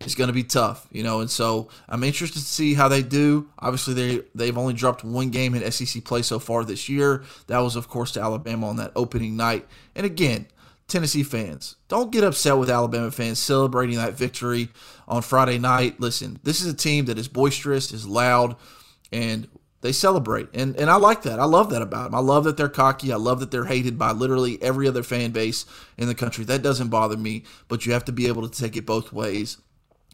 is 0.00 0.14
going 0.14 0.28
to 0.28 0.34
be 0.34 0.44
tough, 0.44 0.86
you 0.90 1.02
know. 1.02 1.20
And 1.20 1.30
so 1.30 1.68
I'm 1.88 2.04
interested 2.04 2.40
to 2.40 2.44
see 2.44 2.74
how 2.74 2.88
they 2.88 3.02
do. 3.02 3.48
Obviously, 3.58 3.94
they 3.94 4.22
they've 4.34 4.58
only 4.58 4.74
dropped 4.74 5.04
one 5.04 5.30
game 5.30 5.54
in 5.54 5.70
SEC 5.70 6.04
play 6.04 6.22
so 6.22 6.38
far 6.38 6.64
this 6.64 6.88
year. 6.88 7.24
That 7.46 7.58
was, 7.58 7.76
of 7.76 7.88
course, 7.88 8.12
to 8.12 8.20
Alabama 8.20 8.68
on 8.68 8.76
that 8.76 8.92
opening 8.96 9.36
night. 9.36 9.66
And 9.94 10.04
again, 10.04 10.46
Tennessee 10.88 11.22
fans, 11.22 11.76
don't 11.88 12.12
get 12.12 12.24
upset 12.24 12.58
with 12.58 12.70
Alabama 12.70 13.10
fans 13.10 13.38
celebrating 13.38 13.96
that 13.96 14.14
victory 14.14 14.68
on 15.08 15.22
Friday 15.22 15.58
night. 15.58 15.98
Listen, 15.98 16.38
this 16.42 16.60
is 16.60 16.66
a 16.66 16.76
team 16.76 17.06
that 17.06 17.18
is 17.18 17.28
boisterous, 17.28 17.92
is 17.92 18.06
loud, 18.06 18.56
and 19.10 19.48
they 19.80 19.92
celebrate. 19.92 20.48
And 20.54 20.76
and 20.76 20.90
I 20.90 20.96
like 20.96 21.22
that. 21.22 21.38
I 21.38 21.44
love 21.44 21.70
that 21.70 21.82
about 21.82 22.04
them. 22.04 22.14
I 22.14 22.20
love 22.20 22.44
that 22.44 22.56
they're 22.56 22.68
cocky. 22.68 23.12
I 23.12 23.16
love 23.16 23.40
that 23.40 23.50
they're 23.50 23.64
hated 23.64 23.98
by 23.98 24.12
literally 24.12 24.60
every 24.62 24.88
other 24.88 25.02
fan 25.02 25.30
base 25.30 25.66
in 25.96 26.08
the 26.08 26.14
country. 26.14 26.44
That 26.44 26.62
doesn't 26.62 26.88
bother 26.88 27.16
me, 27.16 27.44
but 27.68 27.86
you 27.86 27.92
have 27.92 28.04
to 28.06 28.12
be 28.12 28.26
able 28.26 28.48
to 28.48 28.60
take 28.60 28.76
it 28.76 28.86
both 28.86 29.12
ways. 29.12 29.58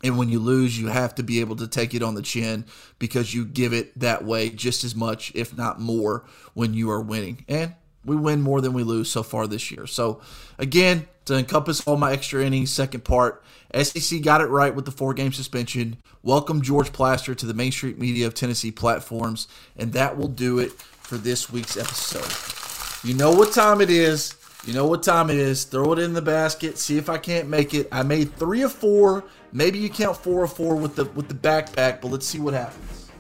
And 0.03 0.17
when 0.17 0.29
you 0.29 0.39
lose, 0.39 0.79
you 0.79 0.89
have 0.89 1.15
to 1.17 1.23
be 1.23 1.41
able 1.41 1.57
to 1.57 1.69
take 1.69 1.95
it 1.95 2.03
on 2.03 2.15
the 2.15 2.23
chin 2.23 2.65
because 2.99 3.35
you 3.35 3.45
give 3.45 3.73
it 3.73 3.99
that 3.99 4.25
way 4.25 4.49
just 4.49 4.83
as 4.85 4.95
much, 4.95 5.33
if 5.35 5.57
not 5.57 5.81
more, 5.81 6.25
when 6.55 6.73
you 6.75 6.91
are 6.91 7.01
winning. 7.01 7.45
And 7.49 7.75
we 8.05 8.17
win 8.17 8.41
more 8.41 8.61
than 8.61 8.73
we 8.73 8.83
lose 8.83 9.11
so 9.11 9.23
far 9.23 9.47
this 9.47 9.71
year. 9.71 9.87
So, 9.87 10.23
again, 10.59 11.07
to 11.27 11.37
encompass 11.37 11.87
all 11.87 11.97
my 11.97 12.13
extra 12.13 12.45
innings, 12.45 12.71
second 12.71 13.05
part, 13.05 13.45
SEC 13.75 14.23
got 14.23 14.41
it 14.41 14.47
right 14.47 14.75
with 14.75 14.87
the 14.87 14.91
four 14.91 15.13
game 15.13 15.33
suspension. 15.33 15.99
Welcome 16.23 16.63
George 16.63 16.93
Plaster 16.93 17.35
to 17.35 17.47
the 17.47 17.55
Main 17.55 17.73
Street 17.73 17.99
Media 17.99 18.27
of 18.27 18.35
Tennessee 18.35 18.73
platforms. 18.73 19.49
And 19.77 19.93
that 19.93 20.17
will 20.17 20.29
do 20.29 20.59
it 20.59 20.73
for 20.73 21.19
this 21.19 21.51
week's 21.53 21.77
episode. 21.77 23.09
You 23.09 23.15
know 23.15 23.33
what 23.33 23.53
time 23.53 23.81
it 23.81 23.91
is. 23.91 24.35
You 24.65 24.75
know 24.75 24.87
what 24.87 25.03
time 25.03 25.31
it 25.31 25.39
is. 25.39 25.65
Throw 25.65 25.93
it 25.93 25.99
in 25.99 26.13
the 26.13 26.23
basket. 26.23 26.79
See 26.79 26.99
if 26.99 27.09
I 27.09 27.19
can't 27.19 27.49
make 27.49 27.75
it. 27.75 27.89
I 27.91 28.03
made 28.03 28.35
three 28.37 28.63
or 28.63 28.69
four 28.69 29.25
Maybe 29.53 29.79
you 29.79 29.89
count 29.89 30.17
four 30.17 30.43
or 30.43 30.47
four 30.47 30.77
with 30.77 30.95
the 30.95 31.07
with 31.07 31.29
the 31.29 31.35
backpack, 31.35 32.01
but 32.01 32.09
let's 32.09 32.27
see 32.27 32.39
what 32.39 32.55
happens. 32.55 33.11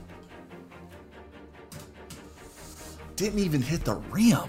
Didn't 3.16 3.40
even 3.40 3.61
hit 3.61 3.85
the 3.85 3.96
rim. 3.96 4.48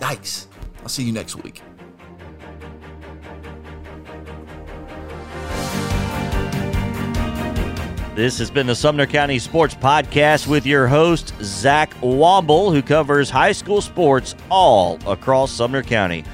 Nice. 0.00 0.48
I'll 0.82 0.88
see 0.88 1.04
you 1.04 1.12
next 1.12 1.36
week. 1.36 1.62
This 8.16 8.38
has 8.38 8.50
been 8.50 8.66
the 8.66 8.74
Sumner 8.74 9.06
County 9.06 9.38
Sports 9.38 9.74
Podcast 9.74 10.46
with 10.46 10.64
your 10.64 10.86
host, 10.86 11.34
Zach 11.42 11.92
Womble, 12.00 12.72
who 12.72 12.80
covers 12.80 13.28
high 13.28 13.52
school 13.52 13.82
sports 13.82 14.34
all 14.50 14.98
across 15.06 15.52
Sumner 15.52 15.82
County. 15.82 16.24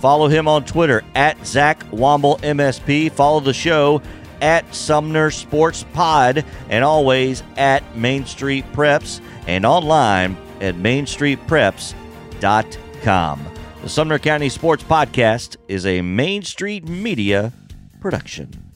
Follow 0.00 0.28
him 0.28 0.46
on 0.46 0.66
Twitter 0.66 1.02
at 1.14 1.42
Zach 1.46 1.82
Womble 1.92 2.38
MSP. 2.42 3.10
Follow 3.10 3.40
the 3.40 3.54
show 3.54 4.02
at 4.42 4.74
Sumner 4.74 5.30
Sports 5.30 5.86
Pod 5.94 6.44
and 6.68 6.84
always 6.84 7.42
at 7.56 7.96
Main 7.96 8.26
Street 8.26 8.66
Preps 8.74 9.22
and 9.46 9.64
online 9.64 10.36
at 10.60 10.74
mainstreetpreps.com. 10.74 13.46
The 13.80 13.88
Sumner 13.88 14.18
County 14.18 14.50
Sports 14.50 14.84
Podcast 14.84 15.56
is 15.68 15.86
a 15.86 16.02
Main 16.02 16.42
Street 16.42 16.86
Media 16.86 17.50
production. 17.98 18.69